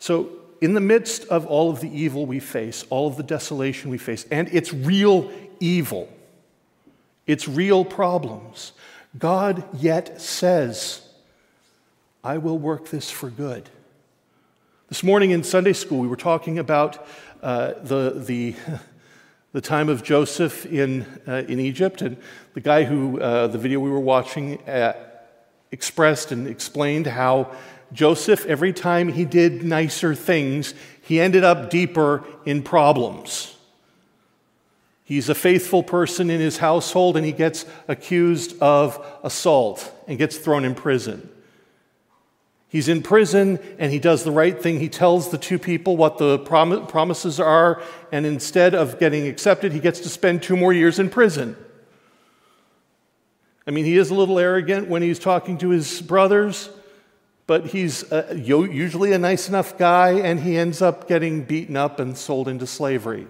So, 0.00 0.30
in 0.60 0.74
the 0.74 0.80
midst 0.80 1.24
of 1.26 1.46
all 1.46 1.70
of 1.70 1.80
the 1.80 1.88
evil 1.88 2.26
we 2.26 2.40
face, 2.40 2.84
all 2.90 3.06
of 3.06 3.16
the 3.16 3.22
desolation 3.22 3.90
we 3.90 3.98
face, 3.98 4.26
and 4.28 4.48
it's 4.52 4.72
real 4.72 5.30
evil, 5.60 6.08
it's 7.28 7.46
real 7.46 7.84
problems, 7.84 8.72
God 9.16 9.62
yet 9.72 10.20
says, 10.20 11.08
I 12.24 12.38
will 12.38 12.58
work 12.58 12.88
this 12.88 13.08
for 13.08 13.30
good. 13.30 13.68
This 14.88 15.02
morning 15.02 15.32
in 15.32 15.42
Sunday 15.42 15.74
school, 15.74 15.98
we 15.98 16.08
were 16.08 16.16
talking 16.16 16.58
about 16.58 17.06
uh, 17.42 17.74
the, 17.82 18.22
the, 18.26 18.54
the 19.52 19.60
time 19.60 19.90
of 19.90 20.02
Joseph 20.02 20.64
in, 20.64 21.04
uh, 21.28 21.42
in 21.46 21.60
Egypt, 21.60 22.00
and 22.00 22.16
the 22.54 22.60
guy 22.60 22.84
who, 22.84 23.20
uh, 23.20 23.48
the 23.48 23.58
video 23.58 23.80
we 23.80 23.90
were 23.90 24.00
watching, 24.00 24.66
uh, 24.66 24.94
expressed 25.72 26.32
and 26.32 26.48
explained 26.48 27.06
how 27.06 27.54
Joseph, 27.92 28.46
every 28.46 28.72
time 28.72 29.08
he 29.08 29.26
did 29.26 29.62
nicer 29.62 30.14
things, 30.14 30.72
he 31.02 31.20
ended 31.20 31.44
up 31.44 31.68
deeper 31.68 32.24
in 32.46 32.62
problems. 32.62 33.54
He's 35.04 35.28
a 35.28 35.34
faithful 35.34 35.82
person 35.82 36.30
in 36.30 36.40
his 36.40 36.56
household, 36.56 37.18
and 37.18 37.26
he 37.26 37.32
gets 37.32 37.66
accused 37.88 38.58
of 38.62 39.04
assault 39.22 39.92
and 40.06 40.16
gets 40.16 40.38
thrown 40.38 40.64
in 40.64 40.74
prison. 40.74 41.28
He's 42.68 42.88
in 42.88 43.02
prison 43.02 43.58
and 43.78 43.90
he 43.90 43.98
does 43.98 44.24
the 44.24 44.30
right 44.30 44.60
thing. 44.60 44.78
He 44.78 44.90
tells 44.90 45.30
the 45.30 45.38
two 45.38 45.58
people 45.58 45.96
what 45.96 46.18
the 46.18 46.38
prom- 46.38 46.86
promises 46.86 47.40
are, 47.40 47.82
and 48.12 48.26
instead 48.26 48.74
of 48.74 48.98
getting 48.98 49.26
accepted, 49.26 49.72
he 49.72 49.80
gets 49.80 50.00
to 50.00 50.08
spend 50.08 50.42
two 50.42 50.56
more 50.56 50.72
years 50.72 50.98
in 50.98 51.08
prison. 51.08 51.56
I 53.66 53.70
mean, 53.70 53.84
he 53.84 53.96
is 53.96 54.10
a 54.10 54.14
little 54.14 54.38
arrogant 54.38 54.88
when 54.88 55.02
he's 55.02 55.18
talking 55.18 55.58
to 55.58 55.70
his 55.70 56.00
brothers, 56.00 56.70
but 57.46 57.66
he's 57.66 58.10
uh, 58.12 58.34
usually 58.36 59.12
a 59.12 59.18
nice 59.18 59.48
enough 59.48 59.76
guy, 59.78 60.12
and 60.12 60.40
he 60.40 60.58
ends 60.58 60.82
up 60.82 61.08
getting 61.08 61.44
beaten 61.44 61.76
up 61.76 62.00
and 62.00 62.16
sold 62.16 62.48
into 62.48 62.66
slavery. 62.66 63.26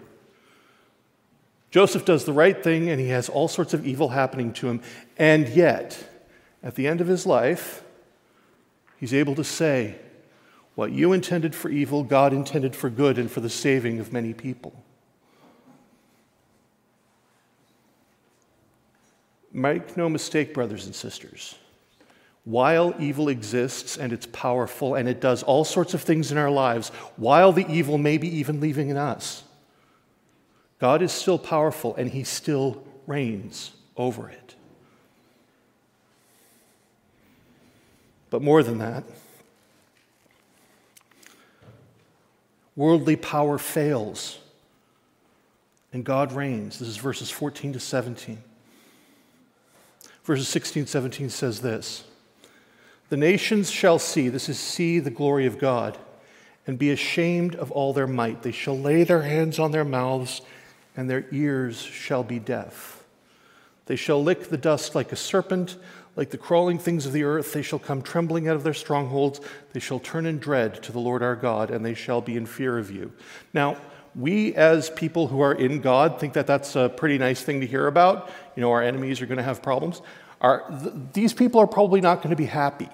Joseph 1.71 2.05
does 2.05 2.25
the 2.25 2.33
right 2.33 2.63
thing, 2.63 2.89
and 2.89 3.01
he 3.01 3.09
has 3.09 3.29
all 3.29 3.47
sorts 3.47 3.75
of 3.75 3.87
evil 3.87 4.09
happening 4.11 4.53
to 4.55 4.69
him, 4.69 4.81
and 5.17 5.49
yet, 5.49 6.09
at 6.63 6.75
the 6.75 6.87
end 6.89 7.01
of 7.01 7.07
his 7.07 7.27
life, 7.27 7.83
He's 8.99 9.15
able 9.15 9.35
to 9.37 9.45
say, 9.45 9.97
What 10.75 10.93
you 10.93 11.13
intended 11.13 11.55
for 11.55 11.71
evil, 11.71 12.03
God 12.03 12.33
intended 12.33 12.75
for 12.75 12.91
good 12.91 13.19
and 13.19 13.31
for 13.31 13.41
the 13.41 13.51
saving 13.51 14.01
of 14.01 14.13
many 14.13 14.35
people. 14.35 14.85
Make 19.53 19.97
no 19.97 20.09
mistake, 20.09 20.53
brothers 20.53 20.87
and 20.87 20.95
sisters. 20.95 21.55
While 22.45 22.95
evil 22.99 23.29
exists 23.29 23.97
and 23.97 24.13
it's 24.13 24.27
powerful 24.27 24.95
and 24.95 25.09
it 25.09 25.21
does 25.21 25.43
all 25.43 25.65
sorts 25.65 25.95
of 25.95 26.03
things 26.03 26.33
in 26.33 26.39
our 26.39 26.51
lives, 26.51 26.89
while 27.17 27.53
the 27.53 27.67
evil 27.71 27.99
may 27.99 28.17
be 28.17 28.39
even 28.39 28.61
leaving 28.61 28.89
in 28.89 28.97
us, 28.97 29.45
God 30.79 31.03
is 31.03 31.13
still 31.13 31.39
powerful 31.39 31.95
and 31.97 32.09
he 32.11 32.25
still 32.25 32.83
reigns 33.07 33.73
over 33.97 34.31
it. 34.31 34.55
But 38.31 38.43
more 38.43 38.63
than 38.63 38.79
that, 38.79 39.05
worldly 42.77 43.17
power 43.17 43.59
fails 43.59 44.39
and 45.93 46.05
God 46.05 46.33
reigns. 46.33 46.79
This 46.79 46.89
is 46.89 46.97
verses 46.97 47.31
14 47.31 47.75
to 47.75 47.81
17. 47.81 48.39
Verses 50.25 50.49
16 50.49 50.87
17 50.87 51.31
says 51.31 51.61
this 51.61 52.05
The 53.09 53.17
nations 53.17 53.71
shall 53.71 53.99
see, 53.99 54.29
this 54.29 54.49
is 54.49 54.59
see 54.59 54.99
the 54.99 55.11
glory 55.11 55.47
of 55.47 55.59
God, 55.59 55.97
and 56.67 56.79
be 56.79 56.91
ashamed 56.91 57.55
of 57.55 57.71
all 57.71 57.93
their 57.93 58.07
might. 58.07 58.43
They 58.43 58.53
shall 58.53 58.79
lay 58.79 59.05
their 59.05 59.23
hands 59.23 59.59
on 59.59 59.71
their 59.71 59.85
mouths, 59.85 60.43
and 60.97 61.09
their 61.09 61.27
ears 61.31 61.81
shall 61.81 62.23
be 62.23 62.39
deaf. 62.39 63.03
They 63.87 63.97
shall 63.97 64.23
lick 64.23 64.51
the 64.51 64.59
dust 64.59 64.95
like 64.95 65.13
a 65.13 65.17
serpent 65.17 65.79
like 66.19 66.31
the 66.31 66.37
crawling 66.37 66.81
things 66.81 67.07
of 67.07 67.13
the 67.13 67.23
earth, 67.23 67.53
they 67.53 67.63
shall 67.63 67.79
come 67.79 68.03
trembling 68.03 68.49
out 68.49 68.57
of 68.57 68.65
their 68.65 68.75
strongholds. 68.75 69.41
They 69.73 69.79
shall 69.79 70.01
turn 70.01 70.27
in 70.27 70.39
dread 70.39 70.83
to 70.83 70.91
the 70.91 70.99
Lord 70.99 71.23
our 71.23 71.37
God, 71.37 71.71
and 71.71 71.87
they 71.87 71.95
shall 71.95 72.21
be 72.21 72.37
in 72.37 72.45
fear 72.45 72.77
of 72.77 72.91
you. 72.91 73.13
Now, 73.55 73.77
we 74.17 74.53
as 74.57 74.91
people 74.91 75.29
who 75.29 75.41
are 75.41 75.55
in 75.55 75.81
God 75.81 76.19
think 76.19 76.33
that 76.33 76.49
that's 76.49 76.75
a 76.75 76.89
pretty 76.89 77.19
nice 77.19 77.41
thing 77.41 77.61
to 77.61 77.69
hear 77.69 77.87
about. 77.87 78.33
You 78.57 78.63
know, 78.63 78.73
our 78.73 78.83
enemies 78.83 79.23
are 79.23 79.27
going 79.27 79.39
to 79.39 79.45
have 79.45 79.63
problems. 79.63 80.03
Are, 80.41 80.65
th- 80.83 80.93
these 81.13 81.33
people 81.33 81.61
are 81.61 81.69
probably 81.69 82.01
not 82.01 82.17
going 82.17 82.31
to 82.31 82.37
be 82.37 82.47
happy 82.47 82.89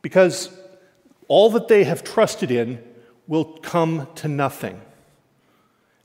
because 0.00 0.48
all 1.28 1.50
that 1.50 1.68
they 1.68 1.84
have 1.84 2.02
trusted 2.02 2.50
in 2.50 2.82
will 3.26 3.44
come 3.44 4.08
to 4.14 4.26
nothing. 4.26 4.80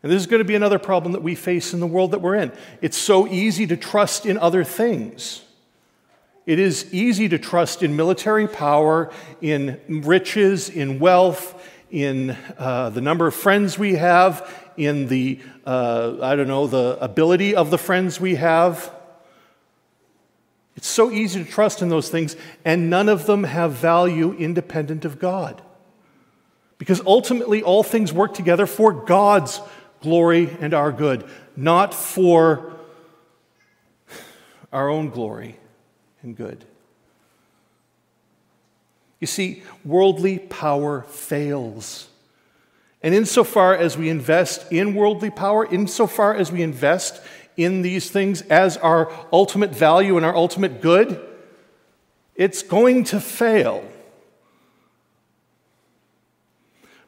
And 0.05 0.11
this 0.11 0.21
is 0.21 0.27
going 0.27 0.37
to 0.37 0.45
be 0.45 0.53
another 0.53 0.77
problem 0.77 1.13
that 1.13 1.23
we 1.23 1.33
face 1.33 1.73
in 1.73 1.79
the 1.79 1.87
world 1.87 2.11
that 2.11 2.19
we're 2.19 2.35
in. 2.35 2.51
It's 2.79 2.95
so 2.95 3.27
easy 3.27 3.65
to 3.65 3.75
trust 3.75 4.27
in 4.27 4.37
other 4.37 4.63
things. 4.63 5.41
It 6.45 6.59
is 6.59 6.93
easy 6.93 7.27
to 7.27 7.39
trust 7.39 7.81
in 7.81 7.95
military 7.95 8.47
power, 8.47 9.11
in 9.41 9.81
riches, 9.87 10.69
in 10.69 10.99
wealth, 10.99 11.59
in 11.89 12.37
uh, 12.59 12.91
the 12.91 13.01
number 13.01 13.25
of 13.25 13.33
friends 13.33 13.79
we 13.79 13.95
have, 13.95 14.47
in 14.77 15.07
the, 15.07 15.39
uh, 15.65 16.17
I 16.21 16.35
don't 16.35 16.49
know, 16.49 16.67
the 16.67 16.99
ability 17.01 17.55
of 17.55 17.71
the 17.71 17.79
friends 17.79 18.19
we 18.19 18.35
have. 18.35 18.93
It's 20.75 20.87
so 20.87 21.09
easy 21.09 21.43
to 21.43 21.49
trust 21.49 21.81
in 21.81 21.89
those 21.89 22.09
things, 22.09 22.35
and 22.63 22.91
none 22.91 23.09
of 23.09 23.25
them 23.25 23.43
have 23.43 23.71
value 23.71 24.33
independent 24.33 25.03
of 25.03 25.17
God. 25.17 25.63
Because 26.77 27.01
ultimately, 27.07 27.63
all 27.63 27.81
things 27.81 28.13
work 28.13 28.35
together 28.35 28.67
for 28.67 28.93
God's 28.93 29.61
glory 30.01 30.55
and 30.59 30.73
our 30.73 30.91
good, 30.91 31.29
not 31.55 31.93
for 31.93 32.73
our 34.71 34.89
own 34.89 35.09
glory 35.09 35.57
and 36.21 36.35
good. 36.35 36.65
You 39.19 39.27
see, 39.27 39.63
worldly 39.83 40.39
power 40.39 41.03
fails. 41.03 42.09
And 43.01 43.13
insofar 43.13 43.75
as 43.75 43.97
we 43.97 44.09
invest 44.09 44.71
in 44.71 44.95
worldly 44.95 45.29
power, 45.29 45.65
insofar 45.65 46.35
as 46.35 46.51
we 46.51 46.61
invest 46.61 47.21
in 47.55 47.81
these 47.81 48.09
things 48.09 48.41
as 48.43 48.77
our 48.77 49.11
ultimate 49.31 49.71
value 49.71 50.17
and 50.17 50.25
our 50.25 50.35
ultimate 50.35 50.81
good, 50.81 51.23
it's 52.35 52.61
going 52.63 53.05
to 53.05 53.19
fail. 53.19 53.83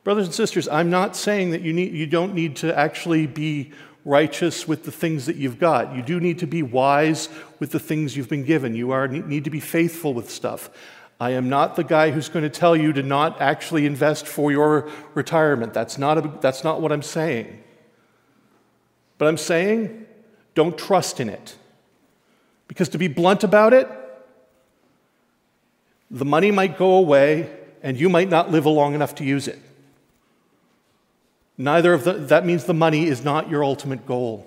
Brothers 0.07 0.27
and 0.27 0.33
sisters, 0.33 0.69
I'm 0.69 0.89
not 0.89 1.17
saying 1.17 1.49
that 1.49 1.63
you, 1.63 1.73
need, 1.73 1.91
you 1.91 2.07
don't 2.07 2.33
need 2.33 2.55
to 2.57 2.73
actually 2.73 3.27
be 3.27 3.73
righteous 4.05 4.65
with 4.65 4.85
the 4.85 4.91
things 4.93 5.25
that 5.25 5.35
you've 5.35 5.59
got. 5.59 5.93
You 5.93 6.01
do 6.01 6.21
need 6.21 6.39
to 6.39 6.47
be 6.47 6.63
wise 6.63 7.27
with 7.59 7.71
the 7.71 7.79
things 7.79 8.15
you've 8.15 8.29
been 8.29 8.45
given. 8.45 8.73
You 8.73 8.91
are, 8.91 9.09
need 9.09 9.43
to 9.43 9.49
be 9.49 9.59
faithful 9.59 10.13
with 10.13 10.29
stuff. 10.29 10.69
I 11.19 11.31
am 11.31 11.49
not 11.49 11.75
the 11.75 11.83
guy 11.83 12.11
who's 12.11 12.29
going 12.29 12.43
to 12.43 12.49
tell 12.49 12.73
you 12.73 12.93
to 12.93 13.03
not 13.03 13.41
actually 13.41 13.85
invest 13.85 14.25
for 14.25 14.49
your 14.49 14.89
retirement. 15.13 15.73
That's 15.73 15.97
not, 15.97 16.17
a, 16.17 16.31
that's 16.39 16.63
not 16.63 16.79
what 16.79 16.93
I'm 16.93 17.03
saying. 17.03 17.61
But 19.17 19.27
I'm 19.27 19.35
saying 19.35 20.05
don't 20.55 20.77
trust 20.77 21.19
in 21.19 21.27
it. 21.27 21.57
Because 22.69 22.87
to 22.87 22.97
be 22.97 23.09
blunt 23.09 23.43
about 23.43 23.73
it, 23.73 23.89
the 26.09 26.23
money 26.23 26.51
might 26.51 26.77
go 26.77 26.93
away 26.93 27.53
and 27.83 27.99
you 27.99 28.07
might 28.07 28.29
not 28.29 28.51
live 28.51 28.65
long 28.65 28.95
enough 28.95 29.13
to 29.15 29.25
use 29.25 29.49
it. 29.49 29.59
Neither 31.57 31.93
of 31.93 32.03
the, 32.03 32.13
that 32.13 32.45
means 32.45 32.65
the 32.65 32.73
money 32.73 33.05
is 33.05 33.23
not 33.23 33.49
your 33.49 33.63
ultimate 33.63 34.05
goal. 34.05 34.45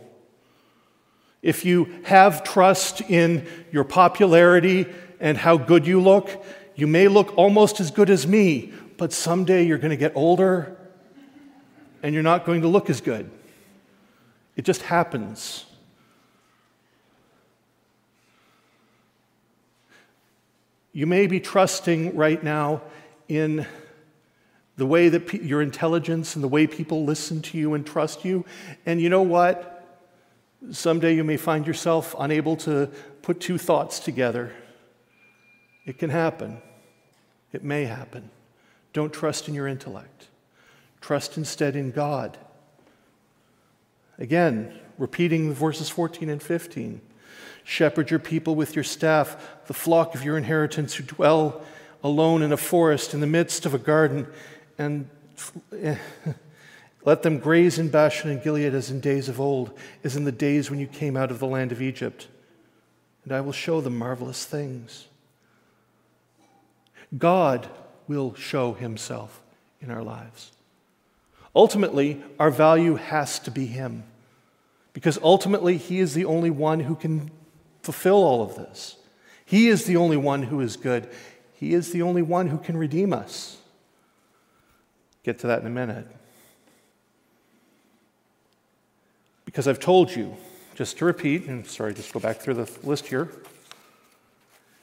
If 1.42 1.64
you 1.64 2.02
have 2.04 2.44
trust 2.44 3.00
in 3.00 3.46
your 3.72 3.84
popularity 3.84 4.86
and 5.18 5.36
how 5.36 5.56
good 5.56 5.86
you 5.86 6.00
look, 6.00 6.44
you 6.74 6.86
may 6.86 7.08
look 7.08 7.36
almost 7.36 7.80
as 7.80 7.90
good 7.90 8.10
as 8.10 8.26
me, 8.26 8.72
but 8.96 9.12
someday 9.12 9.64
you're 9.64 9.78
going 9.78 9.90
to 9.90 9.96
get 9.96 10.12
older 10.14 10.76
and 12.02 12.14
you're 12.14 12.22
not 12.22 12.44
going 12.44 12.62
to 12.62 12.68
look 12.68 12.88
as 12.88 13.00
good. 13.00 13.30
It 14.56 14.64
just 14.64 14.82
happens. 14.82 15.66
You 20.92 21.06
may 21.06 21.26
be 21.26 21.40
trusting 21.40 22.16
right 22.16 22.42
now 22.42 22.82
in 23.28 23.66
the 24.80 24.86
way 24.86 25.10
that 25.10 25.26
pe- 25.26 25.42
your 25.42 25.60
intelligence 25.60 26.34
and 26.34 26.42
the 26.42 26.48
way 26.48 26.66
people 26.66 27.04
listen 27.04 27.42
to 27.42 27.58
you 27.58 27.74
and 27.74 27.86
trust 27.86 28.24
you. 28.24 28.46
And 28.86 28.98
you 28.98 29.10
know 29.10 29.20
what? 29.20 30.00
Someday 30.70 31.14
you 31.14 31.22
may 31.22 31.36
find 31.36 31.66
yourself 31.66 32.14
unable 32.18 32.56
to 32.56 32.86
put 33.20 33.40
two 33.40 33.58
thoughts 33.58 33.98
together. 34.00 34.54
It 35.84 35.98
can 35.98 36.08
happen. 36.08 36.62
It 37.52 37.62
may 37.62 37.84
happen. 37.84 38.30
Don't 38.94 39.12
trust 39.12 39.48
in 39.48 39.54
your 39.54 39.66
intellect. 39.66 40.28
Trust 41.02 41.36
instead 41.36 41.76
in 41.76 41.90
God. 41.90 42.38
Again, 44.18 44.72
repeating 44.96 45.52
verses 45.52 45.90
14 45.90 46.30
and 46.30 46.42
15. 46.42 47.02
Shepherd 47.64 48.08
your 48.08 48.18
people 48.18 48.54
with 48.54 48.74
your 48.74 48.84
staff, 48.84 49.36
the 49.66 49.74
flock 49.74 50.14
of 50.14 50.24
your 50.24 50.38
inheritance 50.38 50.94
who 50.94 51.04
dwell 51.04 51.60
alone 52.02 52.40
in 52.40 52.50
a 52.50 52.56
forest 52.56 53.12
in 53.12 53.20
the 53.20 53.26
midst 53.26 53.66
of 53.66 53.74
a 53.74 53.78
garden 53.78 54.26
and 54.80 55.08
let 57.04 57.22
them 57.22 57.38
graze 57.38 57.78
in 57.78 57.90
Bashan 57.90 58.30
and 58.30 58.42
Gilead 58.42 58.74
as 58.74 58.90
in 58.90 59.00
days 59.00 59.28
of 59.28 59.38
old, 59.38 59.78
as 60.02 60.16
in 60.16 60.24
the 60.24 60.32
days 60.32 60.70
when 60.70 60.80
you 60.80 60.86
came 60.86 61.16
out 61.16 61.30
of 61.30 61.38
the 61.38 61.46
land 61.46 61.70
of 61.70 61.82
Egypt. 61.82 62.28
And 63.24 63.32
I 63.32 63.42
will 63.42 63.52
show 63.52 63.82
them 63.82 63.98
marvelous 63.98 64.46
things. 64.46 65.06
God 67.16 67.68
will 68.08 68.34
show 68.34 68.72
himself 68.72 69.42
in 69.82 69.90
our 69.90 70.02
lives. 70.02 70.52
Ultimately, 71.54 72.22
our 72.38 72.50
value 72.50 72.94
has 72.94 73.38
to 73.40 73.50
be 73.50 73.66
Him, 73.66 74.04
because 74.92 75.18
ultimately, 75.22 75.76
He 75.76 75.98
is 75.98 76.14
the 76.14 76.24
only 76.24 76.50
one 76.50 76.80
who 76.80 76.94
can 76.94 77.30
fulfill 77.82 78.22
all 78.22 78.42
of 78.42 78.54
this. 78.54 78.96
He 79.44 79.68
is 79.68 79.84
the 79.84 79.96
only 79.96 80.16
one 80.16 80.44
who 80.44 80.60
is 80.60 80.76
good. 80.76 81.08
He 81.52 81.74
is 81.74 81.90
the 81.90 82.02
only 82.02 82.22
one 82.22 82.46
who 82.46 82.58
can 82.58 82.76
redeem 82.76 83.12
us. 83.12 83.59
Get 85.22 85.38
to 85.40 85.46
that 85.48 85.60
in 85.60 85.66
a 85.66 85.70
minute. 85.70 86.06
Because 89.44 89.68
I've 89.68 89.80
told 89.80 90.14
you, 90.14 90.36
just 90.74 90.98
to 90.98 91.04
repeat, 91.04 91.46
and 91.46 91.66
sorry, 91.66 91.92
just 91.92 92.12
go 92.12 92.20
back 92.20 92.38
through 92.38 92.54
the 92.54 92.70
list 92.82 93.08
here. 93.08 93.28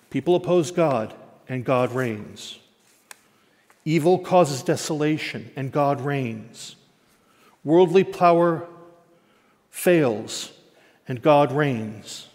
People 0.10 0.36
oppose 0.36 0.72
God, 0.72 1.14
and 1.50 1.64
God 1.64 1.94
reigns. 1.94 2.60
Evil 3.86 4.20
causes 4.20 4.62
desolation, 4.62 5.50
and 5.56 5.72
God 5.72 6.02
reigns. 6.02 6.76
Worldly 7.64 8.04
power 8.04 8.68
fails, 9.70 10.52
and 11.08 11.22
God 11.22 11.52
reigns. 11.52 12.28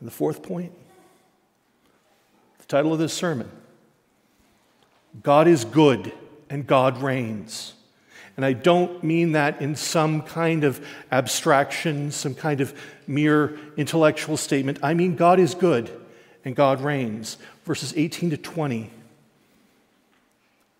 And 0.00 0.06
the 0.06 0.12
fourth 0.12 0.42
point 0.42 0.72
the 2.58 2.64
title 2.66 2.92
of 2.92 2.98
this 2.98 3.12
sermon 3.12 3.50
God 5.22 5.46
is 5.46 5.64
good 5.64 6.12
and 6.50 6.66
God 6.66 7.00
reigns. 7.00 7.72
And 8.36 8.44
I 8.44 8.52
don't 8.52 9.02
mean 9.02 9.32
that 9.32 9.62
in 9.62 9.76
some 9.76 10.22
kind 10.22 10.64
of 10.64 10.84
abstraction, 11.10 12.10
some 12.10 12.34
kind 12.34 12.60
of 12.60 12.78
mere 13.06 13.58
intellectual 13.76 14.36
statement. 14.36 14.78
I 14.82 14.94
mean 14.94 15.16
God 15.16 15.38
is 15.38 15.54
good 15.54 15.90
and 16.44 16.56
God 16.56 16.80
reigns. 16.80 17.38
Verses 17.64 17.94
18 17.96 18.30
to 18.30 18.36
20. 18.36 18.90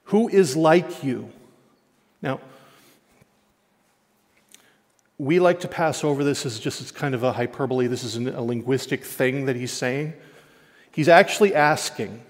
Who 0.05 0.29
is 0.29 0.57
like 0.57 1.05
you? 1.05 1.31
Now, 2.23 2.41
we 5.19 5.39
like 5.39 5.61
to 5.61 5.69
pass 5.69 6.03
over 6.03 6.25
this 6.25 6.47
as 6.47 6.59
just 6.59 6.81
as 6.81 6.91
kind 6.91 7.15
of 7.15 7.23
a 7.23 7.33
hyperbole. 7.33 7.87
This 7.87 8.05
is 8.05 8.17
a 8.17 8.41
linguistic 8.41 9.05
thing 9.05 9.45
that 9.47 9.55
he's 9.55 9.71
saying. 9.71 10.15
He's 10.93 11.09
actually 11.09 11.55
asking, 11.55 12.23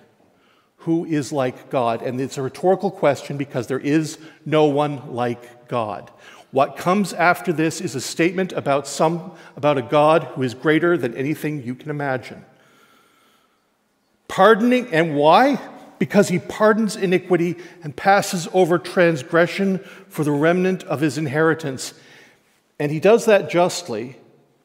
who 0.80 1.04
is 1.04 1.32
like 1.32 1.68
God? 1.70 2.00
And 2.02 2.20
it's 2.20 2.38
a 2.38 2.42
rhetorical 2.42 2.90
question 2.90 3.36
because 3.36 3.66
there 3.66 3.78
is 3.78 4.18
no 4.46 4.64
one 4.64 5.14
like 5.14 5.68
God. 5.68 6.10
What 6.52 6.76
comes 6.76 7.12
after 7.12 7.52
this 7.52 7.80
is 7.80 7.94
a 7.94 8.00
statement 8.00 8.52
about, 8.52 8.86
some, 8.86 9.32
about 9.56 9.78
a 9.78 9.82
God 9.82 10.24
who 10.24 10.42
is 10.42 10.54
greater 10.54 10.96
than 10.96 11.14
anything 11.14 11.62
you 11.62 11.74
can 11.74 11.90
imagine. 11.90 12.44
Pardoning, 14.26 14.88
and 14.92 15.14
why? 15.14 15.60
Because 15.98 16.28
he 16.28 16.38
pardons 16.38 16.96
iniquity 16.96 17.56
and 17.82 17.94
passes 17.94 18.48
over 18.54 18.78
transgression 18.78 19.80
for 20.08 20.24
the 20.24 20.32
remnant 20.32 20.82
of 20.84 21.02
his 21.02 21.18
inheritance. 21.18 21.92
And 22.78 22.90
he 22.90 23.00
does 23.00 23.26
that 23.26 23.50
justly 23.50 24.16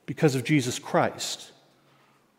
because 0.06 0.34
of 0.34 0.46
Jesus 0.46 0.80
Christ, 0.80 1.52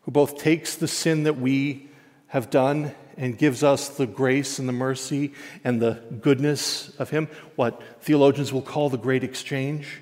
who 0.01 0.11
both 0.11 0.39
takes 0.39 0.75
the 0.75 0.87
sin 0.87 1.23
that 1.23 1.37
we 1.37 1.89
have 2.27 2.49
done 2.49 2.95
and 3.17 3.37
gives 3.37 3.63
us 3.63 3.89
the 3.89 4.05
grace 4.05 4.59
and 4.59 4.69
the 4.69 4.73
mercy 4.73 5.33
and 5.63 5.81
the 5.81 6.01
goodness 6.21 6.89
of 6.99 7.09
Him, 7.09 7.27
what 7.55 7.81
theologians 8.01 8.53
will 8.53 8.61
call 8.61 8.89
the 8.89 8.97
great 8.97 9.23
exchange. 9.23 10.01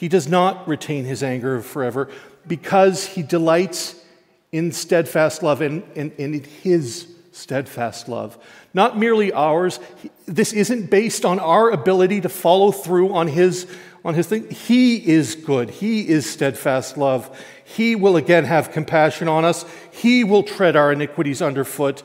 He 0.00 0.08
does 0.08 0.26
not 0.26 0.66
retain 0.66 1.04
his 1.04 1.22
anger 1.22 1.60
forever 1.60 2.08
because 2.46 3.04
he 3.04 3.22
delights 3.22 4.02
in 4.50 4.72
steadfast 4.72 5.42
love 5.42 5.60
and 5.60 5.82
in 5.94 6.42
his 6.42 7.06
steadfast 7.32 8.08
love. 8.08 8.38
Not 8.72 8.96
merely 8.96 9.30
ours. 9.30 9.78
This 10.24 10.54
isn't 10.54 10.90
based 10.90 11.26
on 11.26 11.38
our 11.38 11.68
ability 11.68 12.22
to 12.22 12.30
follow 12.30 12.72
through 12.72 13.12
on 13.12 13.28
his 13.28 13.66
on 14.02 14.14
his 14.14 14.26
thing. 14.26 14.48
He 14.48 14.96
is 15.06 15.34
good. 15.34 15.68
He 15.68 16.08
is 16.08 16.24
steadfast 16.28 16.96
love. 16.96 17.38
He 17.76 17.94
will 17.94 18.16
again 18.16 18.46
have 18.46 18.72
compassion 18.72 19.28
on 19.28 19.44
us. 19.44 19.64
He 19.92 20.24
will 20.24 20.42
tread 20.42 20.74
our 20.74 20.92
iniquities 20.92 21.40
underfoot. 21.40 22.02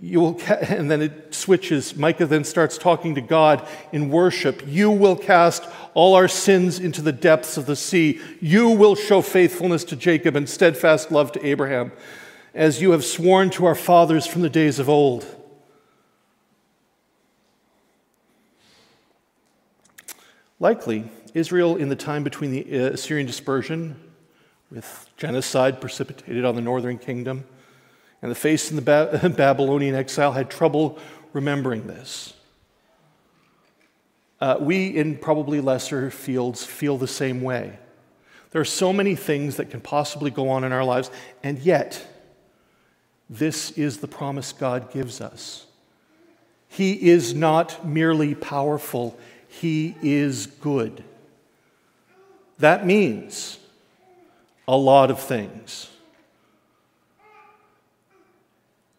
You 0.00 0.20
will, 0.20 0.40
and 0.46 0.88
then 0.88 1.02
it 1.02 1.34
switches. 1.34 1.96
Micah 1.96 2.26
then 2.26 2.44
starts 2.44 2.78
talking 2.78 3.16
to 3.16 3.20
God 3.20 3.66
in 3.90 4.10
worship. 4.10 4.62
You 4.64 4.92
will 4.92 5.16
cast 5.16 5.64
all 5.94 6.14
our 6.14 6.28
sins 6.28 6.78
into 6.78 7.02
the 7.02 7.10
depths 7.10 7.56
of 7.56 7.66
the 7.66 7.74
sea. 7.74 8.20
You 8.40 8.68
will 8.70 8.94
show 8.94 9.22
faithfulness 9.22 9.82
to 9.84 9.96
Jacob 9.96 10.36
and 10.36 10.48
steadfast 10.48 11.10
love 11.10 11.32
to 11.32 11.44
Abraham, 11.44 11.90
as 12.54 12.80
you 12.80 12.92
have 12.92 13.04
sworn 13.04 13.50
to 13.50 13.66
our 13.66 13.74
fathers 13.74 14.24
from 14.24 14.42
the 14.42 14.50
days 14.50 14.78
of 14.78 14.88
old. 14.88 15.26
Likely, 20.60 21.10
Israel, 21.34 21.74
in 21.74 21.88
the 21.88 21.96
time 21.96 22.22
between 22.22 22.52
the 22.52 22.62
uh, 22.62 22.92
Assyrian 22.92 23.26
dispersion, 23.26 24.11
with 24.72 25.10
genocide 25.18 25.80
precipitated 25.80 26.44
on 26.44 26.54
the 26.54 26.62
northern 26.62 26.98
kingdom. 26.98 27.44
And 28.22 28.30
the 28.30 28.36
face 28.36 28.70
in 28.70 28.76
the 28.76 28.82
ba- 28.82 29.32
Babylonian 29.36 29.94
exile 29.94 30.32
had 30.32 30.50
trouble 30.50 30.98
remembering 31.32 31.86
this. 31.86 32.32
Uh, 34.40 34.56
we, 34.58 34.86
in 34.88 35.16
probably 35.16 35.60
lesser 35.60 36.10
fields, 36.10 36.64
feel 36.64 36.96
the 36.96 37.06
same 37.06 37.42
way. 37.42 37.78
There 38.50 38.60
are 38.60 38.66
so 38.66 38.92
many 38.92 39.14
things 39.14 39.56
that 39.56 39.70
can 39.70 39.80
possibly 39.80 40.30
go 40.30 40.48
on 40.48 40.64
in 40.64 40.72
our 40.72 40.84
lives, 40.84 41.10
and 41.42 41.58
yet, 41.58 42.06
this 43.30 43.70
is 43.72 43.98
the 43.98 44.08
promise 44.08 44.52
God 44.52 44.92
gives 44.92 45.20
us. 45.20 45.66
He 46.68 47.10
is 47.10 47.34
not 47.34 47.86
merely 47.86 48.34
powerful, 48.34 49.18
He 49.48 49.96
is 50.02 50.46
good. 50.46 51.04
That 52.58 52.86
means 52.86 53.58
a 54.72 54.76
lot 54.76 55.10
of 55.10 55.20
things. 55.20 55.90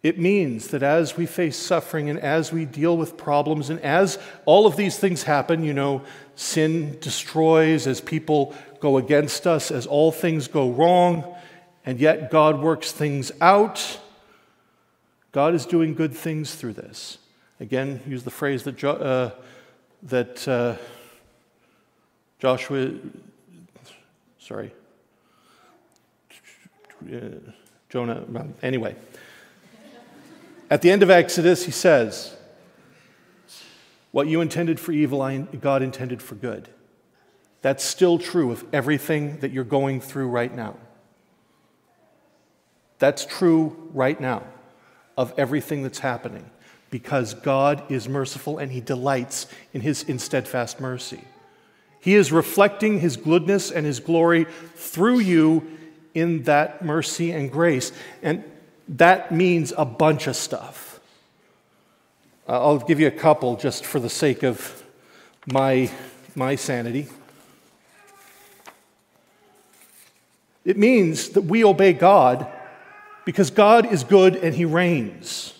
It 0.03 0.19
means 0.19 0.67
that 0.67 0.83
as 0.83 1.17
we 1.17 1.25
face 1.25 1.57
suffering 1.57 2.11
and 2.11 2.19
as 2.19 2.53
we 2.53 2.65
deal 2.65 2.95
with 2.95 3.17
problems 3.17 3.71
and 3.71 3.79
as 3.79 4.19
all 4.45 4.67
of 4.67 4.75
these 4.75 4.99
things 4.99 5.23
happen, 5.23 5.63
you 5.63 5.73
know, 5.73 6.03
sin 6.35 6.99
destroys, 6.99 7.87
as 7.87 8.01
people 8.01 8.53
go 8.81 8.97
against 8.97 9.47
us, 9.47 9.71
as 9.71 9.87
all 9.87 10.11
things 10.11 10.47
go 10.47 10.69
wrong, 10.69 11.35
and 11.87 11.99
yet 11.99 12.29
God 12.29 12.61
works 12.61 12.91
things 12.91 13.31
out. 13.41 13.99
God 15.31 15.55
is 15.55 15.65
doing 15.65 15.95
good 15.95 16.13
things 16.13 16.53
through 16.53 16.73
this. 16.73 17.17
Again, 17.59 17.99
use 18.05 18.21
the 18.21 18.29
phrase 18.29 18.63
that, 18.65 18.83
uh, 18.83 19.31
that 20.03 20.47
uh, 20.47 20.75
Joshua, 22.37 22.91
sorry, 24.37 24.71
uh, 27.11 27.51
Jonah, 27.89 28.25
anyway. 28.61 28.95
At 30.69 30.81
the 30.81 30.89
end 30.89 31.03
of 31.03 31.09
Exodus, 31.09 31.65
he 31.65 31.71
says, 31.71 32.35
What 34.11 34.27
you 34.27 34.41
intended 34.41 34.79
for 34.79 34.91
evil, 34.91 35.19
God 35.61 35.81
intended 35.81 36.21
for 36.21 36.35
good. 36.35 36.69
That's 37.61 37.83
still 37.83 38.17
true 38.17 38.51
of 38.51 38.65
everything 38.73 39.37
that 39.39 39.51
you're 39.51 39.63
going 39.63 40.01
through 40.01 40.27
right 40.27 40.53
now. 40.53 40.75
That's 42.99 43.25
true 43.25 43.89
right 43.93 44.19
now 44.19 44.43
of 45.17 45.33
everything 45.37 45.83
that's 45.83 45.99
happening 45.99 46.49
because 46.89 47.33
God 47.33 47.83
is 47.91 48.07
merciful 48.07 48.57
and 48.57 48.71
he 48.71 48.81
delights 48.81 49.47
in 49.73 49.81
his 49.81 50.03
in 50.03 50.19
steadfast 50.19 50.79
mercy. 50.79 51.21
He 51.99 52.15
is 52.15 52.31
reflecting 52.31 52.99
his 52.99 53.15
goodness 53.15 53.71
and 53.71 53.85
his 53.85 53.99
glory 53.99 54.45
through 54.75 55.19
you 55.19 55.65
in 56.13 56.43
that 56.43 56.83
mercy 56.83 57.31
and 57.31 57.51
grace. 57.51 57.91
And 58.21 58.43
that 58.87 59.31
means 59.31 59.73
a 59.77 59.85
bunch 59.85 60.27
of 60.27 60.35
stuff. 60.35 60.99
I'll 62.47 62.79
give 62.79 62.99
you 62.99 63.07
a 63.07 63.11
couple 63.11 63.55
just 63.55 63.85
for 63.85 63.99
the 63.99 64.09
sake 64.09 64.43
of 64.43 64.83
my, 65.45 65.89
my 66.35 66.55
sanity. 66.55 67.07
It 70.65 70.77
means 70.77 71.29
that 71.29 71.41
we 71.41 71.63
obey 71.63 71.93
God 71.93 72.47
because 73.25 73.49
God 73.49 73.91
is 73.91 74.03
good 74.03 74.35
and 74.35 74.53
He 74.53 74.65
reigns. 74.65 75.53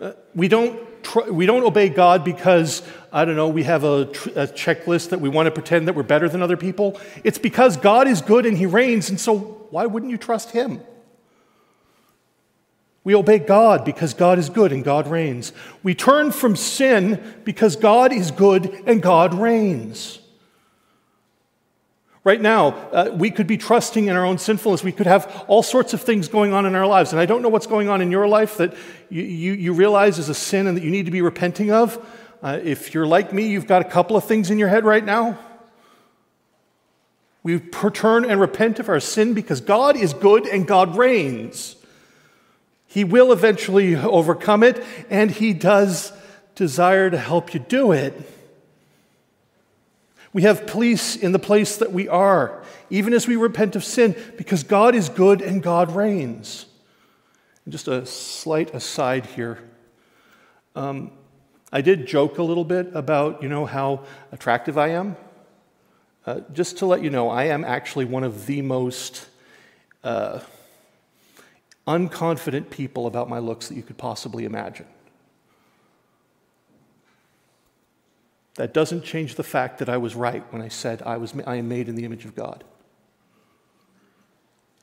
Uh, 0.00 0.12
we 0.34 0.48
don't, 0.48 0.80
tr- 1.02 1.30
we 1.30 1.46
don't 1.46 1.64
obey 1.64 1.88
God 1.88 2.24
because, 2.24 2.82
I 3.12 3.26
don't 3.26 3.36
know, 3.36 3.48
we 3.48 3.64
have 3.64 3.84
a, 3.84 4.06
tr- 4.06 4.30
a 4.30 4.46
checklist 4.46 5.10
that 5.10 5.20
we 5.20 5.28
want 5.28 5.46
to 5.46 5.50
pretend 5.50 5.86
that 5.86 5.94
we're 5.94 6.02
better 6.02 6.28
than 6.28 6.42
other 6.42 6.56
people. 6.56 6.98
It's 7.22 7.38
because 7.38 7.76
God 7.76 8.08
is 8.08 8.22
good 8.22 8.46
and 8.46 8.56
He 8.56 8.64
reigns, 8.64 9.10
and 9.10 9.20
so 9.20 9.38
why 9.70 9.84
wouldn't 9.84 10.10
you 10.10 10.16
trust 10.16 10.52
Him? 10.52 10.80
We 13.04 13.14
obey 13.14 13.38
God 13.38 13.84
because 13.84 14.14
God 14.14 14.38
is 14.38 14.48
good 14.48 14.72
and 14.72 14.84
God 14.84 15.08
reigns. 15.08 15.52
We 15.82 15.94
turn 15.94 16.30
from 16.30 16.56
sin 16.56 17.22
because 17.44 17.76
God 17.76 18.12
is 18.12 18.30
good 18.30 18.82
and 18.86 19.02
God 19.02 19.34
reigns. 19.34 20.20
Right 22.24 22.40
now, 22.40 22.68
uh, 22.92 23.10
we 23.12 23.32
could 23.32 23.48
be 23.48 23.56
trusting 23.56 24.06
in 24.06 24.14
our 24.14 24.24
own 24.24 24.38
sinfulness. 24.38 24.84
We 24.84 24.92
could 24.92 25.08
have 25.08 25.44
all 25.48 25.64
sorts 25.64 25.92
of 25.92 26.00
things 26.00 26.28
going 26.28 26.52
on 26.52 26.66
in 26.66 26.76
our 26.76 26.86
lives. 26.86 27.10
And 27.10 27.18
I 27.18 27.26
don't 27.26 27.42
know 27.42 27.48
what's 27.48 27.66
going 27.66 27.88
on 27.88 28.00
in 28.00 28.12
your 28.12 28.28
life 28.28 28.58
that 28.58 28.72
you, 29.10 29.22
you, 29.22 29.52
you 29.54 29.72
realize 29.72 30.20
is 30.20 30.28
a 30.28 30.34
sin 30.34 30.68
and 30.68 30.76
that 30.76 30.84
you 30.84 30.90
need 30.90 31.06
to 31.06 31.10
be 31.10 31.20
repenting 31.20 31.72
of. 31.72 31.98
Uh, 32.42 32.58
if 32.64 32.92
you're 32.92 33.06
like 33.06 33.32
me, 33.32 33.46
you've 33.46 33.68
got 33.68 33.82
a 33.82 33.88
couple 33.88 34.16
of 34.16 34.24
things 34.24 34.50
in 34.50 34.58
your 34.58 34.68
head 34.68 34.84
right 34.84 35.04
now. 35.04 35.38
We 37.44 37.60
turn 37.60 38.24
and 38.24 38.40
repent 38.40 38.80
of 38.80 38.88
our 38.88 38.98
sin 38.98 39.32
because 39.32 39.60
God 39.60 39.96
is 39.96 40.12
good 40.12 40.46
and 40.46 40.66
God 40.66 40.96
reigns. 40.96 41.76
He 42.86 43.04
will 43.04 43.32
eventually 43.32 43.94
overcome 43.96 44.62
it, 44.62 44.84
and 45.08 45.30
He 45.30 45.52
does 45.52 46.12
desire 46.54 47.10
to 47.10 47.16
help 47.16 47.54
you 47.54 47.60
do 47.60 47.92
it. 47.92 48.20
We 50.32 50.42
have 50.42 50.66
peace 50.66 51.14
in 51.14 51.32
the 51.32 51.38
place 51.38 51.76
that 51.76 51.92
we 51.92 52.08
are, 52.08 52.62
even 52.90 53.12
as 53.12 53.28
we 53.28 53.36
repent 53.36 53.76
of 53.76 53.84
sin, 53.84 54.16
because 54.36 54.62
God 54.62 54.94
is 54.94 55.08
good 55.08 55.42
and 55.42 55.62
God 55.62 55.94
reigns. 55.94 56.66
And 57.64 57.72
just 57.72 57.86
a 57.86 58.04
slight 58.04 58.74
aside 58.74 59.26
here. 59.26 59.58
Um, 60.74 61.12
I 61.72 61.80
did 61.80 62.06
joke 62.06 62.38
a 62.38 62.42
little 62.42 62.64
bit 62.64 62.90
about, 62.94 63.42
you 63.42 63.48
know, 63.48 63.64
how 63.64 64.04
attractive 64.30 64.76
I 64.76 64.88
am. 64.88 65.16
Uh, 66.26 66.40
just 66.52 66.78
to 66.78 66.86
let 66.86 67.02
you 67.02 67.10
know, 67.10 67.30
I 67.30 67.44
am 67.44 67.64
actually 67.64 68.04
one 68.04 68.24
of 68.24 68.46
the 68.46 68.62
most 68.62 69.26
uh, 70.04 70.40
unconfident 71.86 72.70
people 72.70 73.06
about 73.06 73.28
my 73.28 73.38
looks 73.38 73.68
that 73.68 73.74
you 73.74 73.82
could 73.82 73.98
possibly 73.98 74.44
imagine. 74.44 74.86
That 78.56 78.74
doesn't 78.74 79.02
change 79.02 79.36
the 79.36 79.42
fact 79.42 79.78
that 79.78 79.88
I 79.88 79.96
was 79.96 80.14
right 80.14 80.44
when 80.52 80.60
I 80.60 80.68
said 80.68 81.02
I, 81.02 81.16
was, 81.16 81.34
I 81.46 81.56
am 81.56 81.68
made 81.68 81.88
in 81.88 81.94
the 81.94 82.04
image 82.04 82.26
of 82.26 82.36
God. 82.36 82.64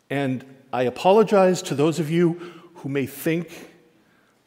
And 0.10 0.44
I 0.74 0.84
apologize 0.84 1.62
to 1.64 1.76
those 1.76 2.00
of 2.00 2.10
you 2.10 2.34
who 2.76 2.90
may 2.90 3.06
think 3.06 3.70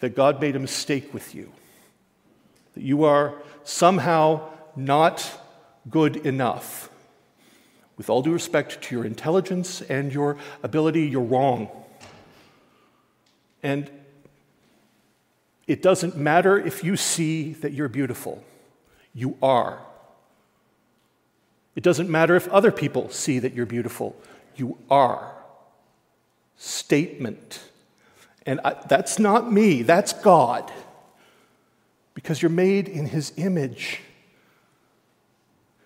that 0.01 0.17
God 0.17 0.41
made 0.41 0.57
a 0.57 0.59
mistake 0.59 1.15
with 1.15 1.35
you, 1.35 1.53
that 2.75 2.83
you 2.83 3.05
are 3.05 3.35
somehow 3.65 4.49
not 4.77 5.39
good 5.91 6.17
enough. 6.17 6.89
With 7.97 8.09
all 8.09 8.23
due 8.23 8.33
respect 8.33 8.83
to 8.83 8.95
your 8.95 9.05
intelligence 9.05 9.83
and 9.83 10.13
your 10.13 10.37
ability, 10.63 11.03
you're 11.07 11.23
wrong. 11.23 11.69
And 13.63 13.91
it 15.67 15.83
doesn't 15.83 16.17
matter 16.17 16.59
if 16.59 16.83
you 16.83 16.97
see 16.97 17.53
that 17.55 17.73
you're 17.73 17.89
beautiful, 17.89 18.43
you 19.15 19.37
are. 19.43 19.81
It 21.75 21.83
doesn't 21.83 22.11
matter 22.11 22.35
if 22.37 22.49
other 22.49 22.71
people 22.71 23.09
see 23.11 23.39
that 23.39 23.55
you're 23.55 23.67
beautiful, 23.67 24.17
you 24.57 24.79
are. 24.91 25.33
Statement. 26.57 27.61
And 28.45 28.61
I, 28.65 28.75
that's 28.89 29.19
not 29.19 29.53
me, 29.53 29.83
that's 29.83 30.13
God. 30.13 30.71
Because 32.23 32.41
you're 32.41 32.51
made 32.51 32.89
in 32.89 33.07
His 33.07 33.33
image. 33.37 34.01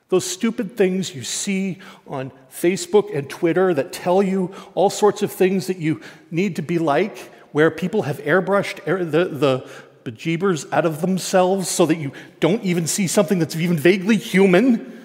Those 0.08 0.24
stupid 0.24 0.76
things 0.76 1.14
you 1.14 1.22
see 1.22 1.78
on 2.06 2.30
Facebook 2.50 3.14
and 3.16 3.28
Twitter 3.28 3.74
that 3.74 3.92
tell 3.92 4.22
you 4.22 4.54
all 4.74 4.90
sorts 4.90 5.22
of 5.22 5.32
things 5.32 5.66
that 5.66 5.78
you 5.78 6.00
need 6.30 6.56
to 6.56 6.62
be 6.62 6.78
like, 6.78 7.18
where 7.52 7.70
people 7.70 8.02
have 8.02 8.18
airbrushed 8.18 8.86
air, 8.86 9.04
the, 9.04 9.24
the 9.24 9.68
bejeebers 10.04 10.70
out 10.72 10.86
of 10.86 11.00
themselves 11.00 11.68
so 11.68 11.86
that 11.86 11.96
you 11.96 12.12
don't 12.38 12.62
even 12.62 12.86
see 12.86 13.08
something 13.08 13.40
that's 13.40 13.56
even 13.56 13.76
vaguely 13.76 14.16
human 14.16 15.04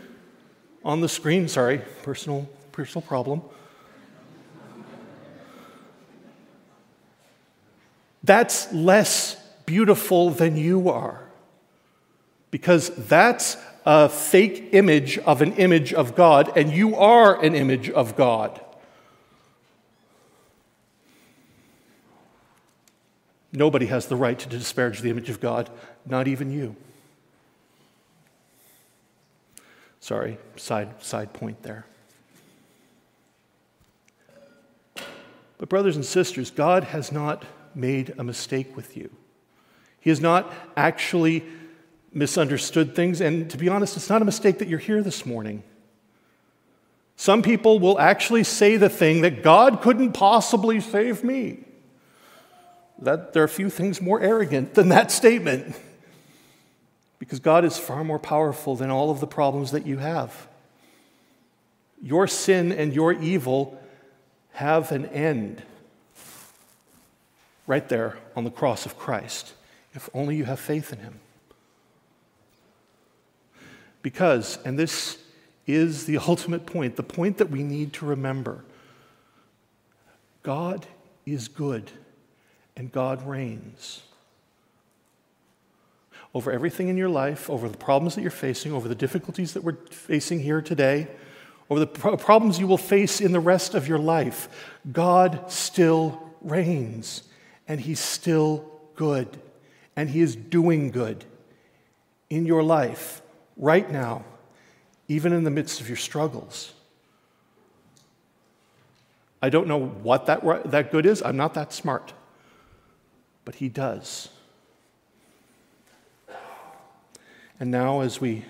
on 0.85 1.01
the 1.01 1.09
screen. 1.09 1.47
Sorry, 1.47 1.81
personal, 2.03 2.47
personal 2.71 3.01
problem. 3.01 3.41
That's 8.23 8.71
less 8.71 9.40
beautiful 9.71 10.31
than 10.31 10.57
you 10.57 10.89
are. 10.89 11.21
Because 12.51 12.89
that's 12.89 13.55
a 13.85 14.09
fake 14.09 14.71
image 14.73 15.17
of 15.19 15.41
an 15.41 15.53
image 15.53 15.93
of 15.93 16.13
God, 16.13 16.51
and 16.57 16.69
you 16.69 16.97
are 16.97 17.41
an 17.41 17.55
image 17.55 17.89
of 17.89 18.17
God. 18.17 18.59
Nobody 23.53 23.85
has 23.85 24.07
the 24.07 24.17
right 24.17 24.37
to 24.39 24.49
disparage 24.49 24.99
the 24.99 25.09
image 25.09 25.29
of 25.29 25.39
God, 25.39 25.69
not 26.05 26.27
even 26.27 26.51
you. 26.51 26.75
Sorry, 30.01 30.37
side, 30.57 31.01
side 31.01 31.31
point 31.31 31.63
there. 31.63 31.85
But, 35.57 35.69
brothers 35.69 35.95
and 35.95 36.03
sisters, 36.03 36.51
God 36.51 36.83
has 36.83 37.09
not 37.09 37.45
made 37.73 38.13
a 38.17 38.23
mistake 38.25 38.75
with 38.75 38.97
you. 38.97 39.09
He 40.01 40.09
has 40.09 40.19
not 40.19 40.53
actually 40.75 41.45
misunderstood 42.13 42.95
things. 42.95 43.21
And 43.21 43.49
to 43.49 43.57
be 43.57 43.69
honest, 43.69 43.95
it's 43.95 44.09
not 44.09 44.21
a 44.21 44.25
mistake 44.25 44.59
that 44.59 44.67
you're 44.67 44.79
here 44.79 45.01
this 45.01 45.25
morning. 45.25 45.63
Some 47.15 47.41
people 47.41 47.79
will 47.79 47.99
actually 47.99 48.43
say 48.43 48.77
the 48.77 48.89
thing 48.89 49.21
that 49.21 49.43
God 49.43 49.81
couldn't 49.81 50.13
possibly 50.13 50.81
save 50.81 51.23
me. 51.23 51.63
That, 52.99 53.33
there 53.33 53.43
are 53.43 53.47
few 53.47 53.69
things 53.69 54.01
more 54.01 54.19
arrogant 54.19 54.73
than 54.73 54.89
that 54.89 55.11
statement. 55.11 55.75
Because 57.19 57.39
God 57.39 57.63
is 57.63 57.77
far 57.77 58.03
more 58.03 58.19
powerful 58.19 58.75
than 58.75 58.89
all 58.89 59.11
of 59.11 59.19
the 59.19 59.27
problems 59.27 59.71
that 59.71 59.85
you 59.85 59.99
have. 59.99 60.47
Your 62.01 62.25
sin 62.27 62.71
and 62.71 62.93
your 62.93 63.13
evil 63.13 63.79
have 64.53 64.91
an 64.91 65.05
end 65.05 65.61
right 67.67 67.87
there 67.87 68.17
on 68.35 68.43
the 68.43 68.51
cross 68.51 68.85
of 68.85 68.97
Christ, 68.97 69.53
if 69.93 70.09
only 70.13 70.35
you 70.35 70.45
have 70.45 70.59
faith 70.59 70.93
in 70.93 70.99
Him. 70.99 71.19
Because, 74.01 74.57
and 74.65 74.77
this 74.77 75.17
is 75.67 76.05
the 76.05 76.17
ultimate 76.27 76.65
point, 76.65 76.95
the 76.95 77.03
point 77.03 77.37
that 77.37 77.49
we 77.49 77.63
need 77.63 77.93
to 77.93 78.05
remember 78.05 78.63
God 80.43 80.87
is 81.25 81.47
good 81.47 81.91
and 82.75 82.91
God 82.91 83.27
reigns. 83.27 84.01
Over 86.33 86.51
everything 86.51 86.87
in 86.87 86.97
your 86.97 87.09
life, 87.09 87.49
over 87.49 87.67
the 87.67 87.77
problems 87.77 88.15
that 88.15 88.21
you're 88.21 88.31
facing, 88.31 88.71
over 88.71 88.87
the 88.87 88.95
difficulties 88.95 89.53
that 89.53 89.63
we're 89.63 89.77
facing 89.91 90.39
here 90.39 90.61
today, 90.61 91.07
over 91.69 91.79
the 91.79 91.87
pro- 91.87 92.17
problems 92.17 92.57
you 92.57 92.67
will 92.67 92.77
face 92.77 93.21
in 93.21 93.33
the 93.33 93.39
rest 93.39 93.75
of 93.75 93.87
your 93.87 93.99
life, 93.99 94.71
God 94.91 95.51
still 95.51 96.31
reigns 96.41 97.23
and 97.67 97.79
He's 97.79 97.99
still 97.99 98.65
good 98.95 99.37
and 99.95 100.09
He 100.09 100.21
is 100.21 100.35
doing 100.35 100.91
good 100.91 101.25
in 102.29 102.45
your 102.45 102.63
life 102.63 103.21
right 103.57 103.89
now 103.91 104.25
even 105.11 105.33
in 105.33 105.43
the 105.43 105.51
midst 105.51 105.81
of 105.81 105.89
your 105.89 105.97
struggles. 105.97 106.71
I 109.41 109.49
don't 109.49 109.67
know 109.67 109.87
what 109.87 110.27
that, 110.27 110.71
that 110.71 110.89
good 110.89 111.05
is. 111.05 111.21
I'm 111.21 111.35
not 111.35 111.53
that 111.55 111.73
smart. 111.73 112.13
But 113.43 113.55
He 113.55 113.67
does. 113.67 114.29
And 117.59 117.69
now, 117.69 117.99
as 117.99 118.21
we 118.21 118.45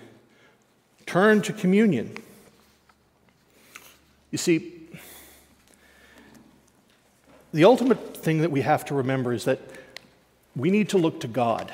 turn 1.04 1.42
to 1.42 1.52
communion, 1.52 2.16
you 4.30 4.38
see, 4.38 4.88
the 7.52 7.64
ultimate 7.64 8.16
thing 8.16 8.40
that 8.42 8.52
we 8.52 8.60
have 8.60 8.84
to 8.84 8.94
remember 8.94 9.32
is 9.32 9.44
that 9.46 9.58
we 10.54 10.70
need 10.70 10.88
to 10.90 10.98
look 10.98 11.20
to 11.20 11.28
God. 11.28 11.72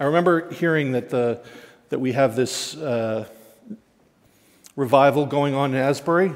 I 0.00 0.04
remember 0.04 0.50
hearing 0.50 0.92
that, 0.92 1.10
the, 1.10 1.40
that 1.88 1.98
we 1.98 2.12
have 2.12 2.36
this. 2.36 2.76
Uh, 2.76 3.28
revival 4.78 5.26
going 5.26 5.54
on 5.54 5.74
in 5.74 5.76
Asbury. 5.76 6.32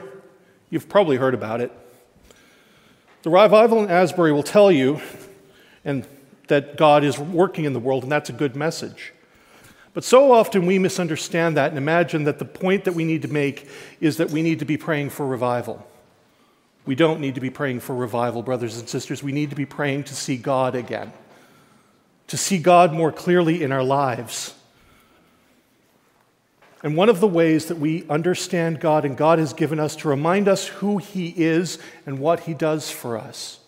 You've 0.69 0.89
probably 0.89 1.17
heard 1.17 1.33
about 1.33 1.61
it. 1.61 1.71
The 3.23 3.31
revival 3.31 3.85
in 3.85 3.89
Asbury 3.89 4.33
will 4.33 4.43
tell 4.43 4.73
you 4.73 5.01
and 5.85 6.05
that 6.49 6.77
God 6.77 7.05
is 7.05 7.21
working 7.21 7.65
in 7.65 7.73
the 7.73 7.79
world, 7.79 8.03
and 8.03 8.11
that's 8.11 8.29
a 8.29 8.33
good 8.33 8.57
message. 8.57 9.13
But 9.95 10.03
so 10.03 10.33
often 10.33 10.67
we 10.67 10.81
misunderstand 10.81 11.57
that 11.57 11.69
and 11.69 11.79
imagine 11.79 12.25
that 12.25 12.41
the 12.41 12.45
point 12.45 12.83
that 12.85 12.95
we 12.95 13.05
need 13.05 13.23
to 13.23 13.29
make 13.29 13.69
is 14.01 14.17
that 14.17 14.31
we 14.31 14.43
need 14.43 14.59
to 14.59 14.65
be 14.65 14.77
praying 14.77 15.11
for 15.11 15.25
revival. 15.25 15.87
We 16.85 16.97
don't 16.97 17.21
need 17.21 17.37
to 17.37 17.41
be 17.41 17.51
praying 17.51 17.79
for 17.79 17.95
revival, 17.95 18.43
brothers 18.43 18.77
and 18.77 18.89
sisters. 18.89 19.23
We 19.23 19.31
need 19.31 19.51
to 19.51 19.57
be 19.57 19.67
praying 19.67 20.05
to 20.05 20.17
see 20.17 20.37
God 20.37 20.75
again, 20.75 21.13
to 22.33 22.39
see 22.39 22.57
God 22.57 22.95
more 22.95 23.13
clearly 23.13 23.63
in 23.63 23.73
our 23.73 23.85
lives. 23.85 24.55
And 26.83 26.97
one 26.97 27.11
of 27.11 27.21
the 27.21 27.29
ways 27.29 27.67
that 27.67 27.77
we 27.77 28.09
understand 28.09 28.81
God 28.81 29.05
and 29.05 29.19
God 29.19 29.39
has 29.39 29.53
given 29.53 29.79
us 29.79 29.97
to 29.97 30.09
remind 30.09 30.49
us 30.49 30.67
who 30.67 30.97
He 30.97 31.29
is 31.37 31.79
and 32.07 32.19
what 32.19 32.41
He 32.41 32.55
does 32.55 32.91
for 32.91 33.19
us, 33.19 33.61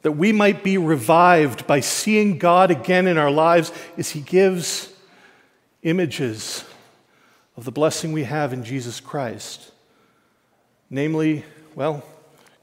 that 0.00 0.10
we 0.10 0.32
might 0.32 0.64
be 0.64 0.76
revived 0.76 1.64
by 1.68 1.78
seeing 1.78 2.36
God 2.36 2.72
again 2.72 3.06
in 3.06 3.16
our 3.16 3.30
lives, 3.30 3.70
is 3.96 4.10
He 4.10 4.22
gives 4.22 4.92
images 5.84 6.64
of 7.56 7.64
the 7.64 7.70
blessing 7.70 8.12
we 8.12 8.24
have 8.24 8.52
in 8.52 8.64
Jesus 8.64 8.98
Christ. 8.98 9.70
Namely, 10.90 11.44
well, 11.76 12.02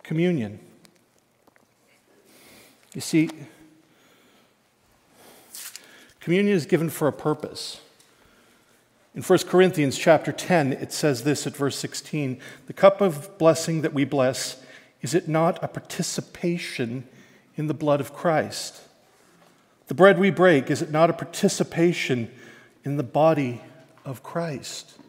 communion. 0.04 0.60
You 2.93 3.00
see, 3.00 3.30
communion 6.30 6.55
is 6.55 6.67
given 6.67 6.91
for 6.91 7.07
a 7.07 7.11
purpose. 7.11 7.82
In 9.15 9.23
1 9.23 9.39
Corinthians 9.47 9.97
chapter 9.97 10.32
10, 10.32 10.73
it 10.73 10.93
says 10.93 11.23
this 11.23 11.47
at 11.47 11.57
verse 11.57 11.75
16 11.75 12.39
The 12.67 12.73
cup 12.73 13.01
of 13.01 13.36
blessing 13.39 13.82
that 13.82 13.95
we 13.95 14.05
bless, 14.05 14.61
is 15.01 15.15
it 15.15 15.27
not 15.27 15.57
a 15.63 15.67
participation 15.67 17.07
in 17.55 17.65
the 17.65 17.73
blood 17.73 17.99
of 17.99 18.13
Christ? 18.13 18.80
The 19.88 19.95
bread 19.95 20.19
we 20.19 20.30
break, 20.30 20.69
is 20.69 20.84
it 20.84 20.91
not 20.91 21.09
a 21.09 21.13
participation 21.13 22.30
in 22.84 22.97
the 22.97 23.03
body 23.03 23.63
of 24.05 24.21
Christ? 24.21 24.99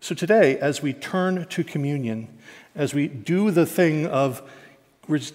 So 0.00 0.16
today, 0.16 0.58
as 0.58 0.82
we 0.82 0.92
turn 0.92 1.46
to 1.46 1.62
communion, 1.62 2.36
as 2.74 2.94
we 2.94 3.06
do 3.06 3.52
the 3.52 3.64
thing 3.64 4.08
of 4.08 4.42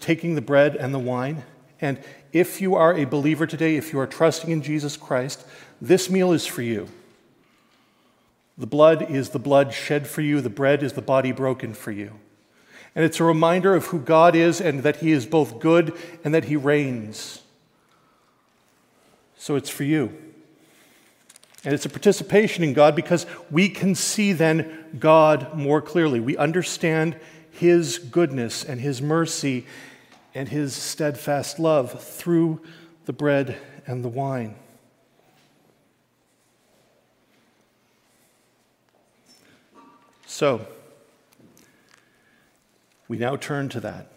taking 0.02 0.36
the 0.36 0.42
bread 0.42 0.76
and 0.76 0.94
the 0.94 1.00
wine, 1.00 1.46
and 1.82 2.00
if 2.36 2.60
you 2.60 2.76
are 2.76 2.94
a 2.94 3.06
believer 3.06 3.48
today, 3.48 3.78
if 3.78 3.94
you 3.94 4.00
are 4.00 4.06
trusting 4.06 4.52
in 4.52 4.62
Jesus 4.62 4.98
Christ, 4.98 5.48
this 5.80 6.10
meal 6.10 6.34
is 6.34 6.46
for 6.46 6.62
you. 6.62 6.90
The 8.58 8.68
blood 8.68 9.10
is 9.10 9.30
the 9.30 9.40
blood 9.40 9.74
shed 9.74 10.06
for 10.06 10.20
you, 10.20 10.42
the 10.42 10.50
bread 10.50 10.84
is 10.84 10.94
the 10.94 11.02
body 11.02 11.32
broken 11.32 11.74
for 11.74 11.94
you. 11.94 12.12
And 12.94 13.06
it's 13.06 13.22
a 13.22 13.24
reminder 13.24 13.74
of 13.74 13.86
who 13.86 14.00
God 14.00 14.36
is 14.36 14.60
and 14.60 14.84
that 14.84 14.98
He 14.98 15.14
is 15.14 15.26
both 15.26 15.60
good 15.60 15.98
and 16.26 16.34
that 16.34 16.44
He 16.44 16.58
reigns. 16.58 17.42
So 19.38 19.56
it's 19.56 19.70
for 19.70 19.86
you. 19.86 20.14
And 21.64 21.74
it's 21.74 21.86
a 21.86 21.90
participation 21.90 22.66
in 22.66 22.74
God 22.74 22.98
because 22.98 23.26
we 23.50 23.70
can 23.70 23.96
see 23.96 24.34
then 24.34 24.84
God 25.00 25.56
more 25.56 25.82
clearly. 25.82 26.20
We 26.20 26.36
understand 26.36 27.16
His 27.50 27.98
goodness 27.98 28.66
and 28.66 28.82
His 28.82 29.02
mercy 29.02 29.66
and 30.36 30.50
his 30.50 30.76
steadfast 30.76 31.60
love 31.60 32.04
through 32.04 32.62
the 33.06 33.14
bread 33.14 33.58
and 33.88 34.04
the 34.04 34.10
wine. 34.10 34.54
So, 40.28 40.68
we 43.08 43.18
now 43.18 43.38
turn 43.38 43.70
to 43.70 43.80
that. 43.80 44.15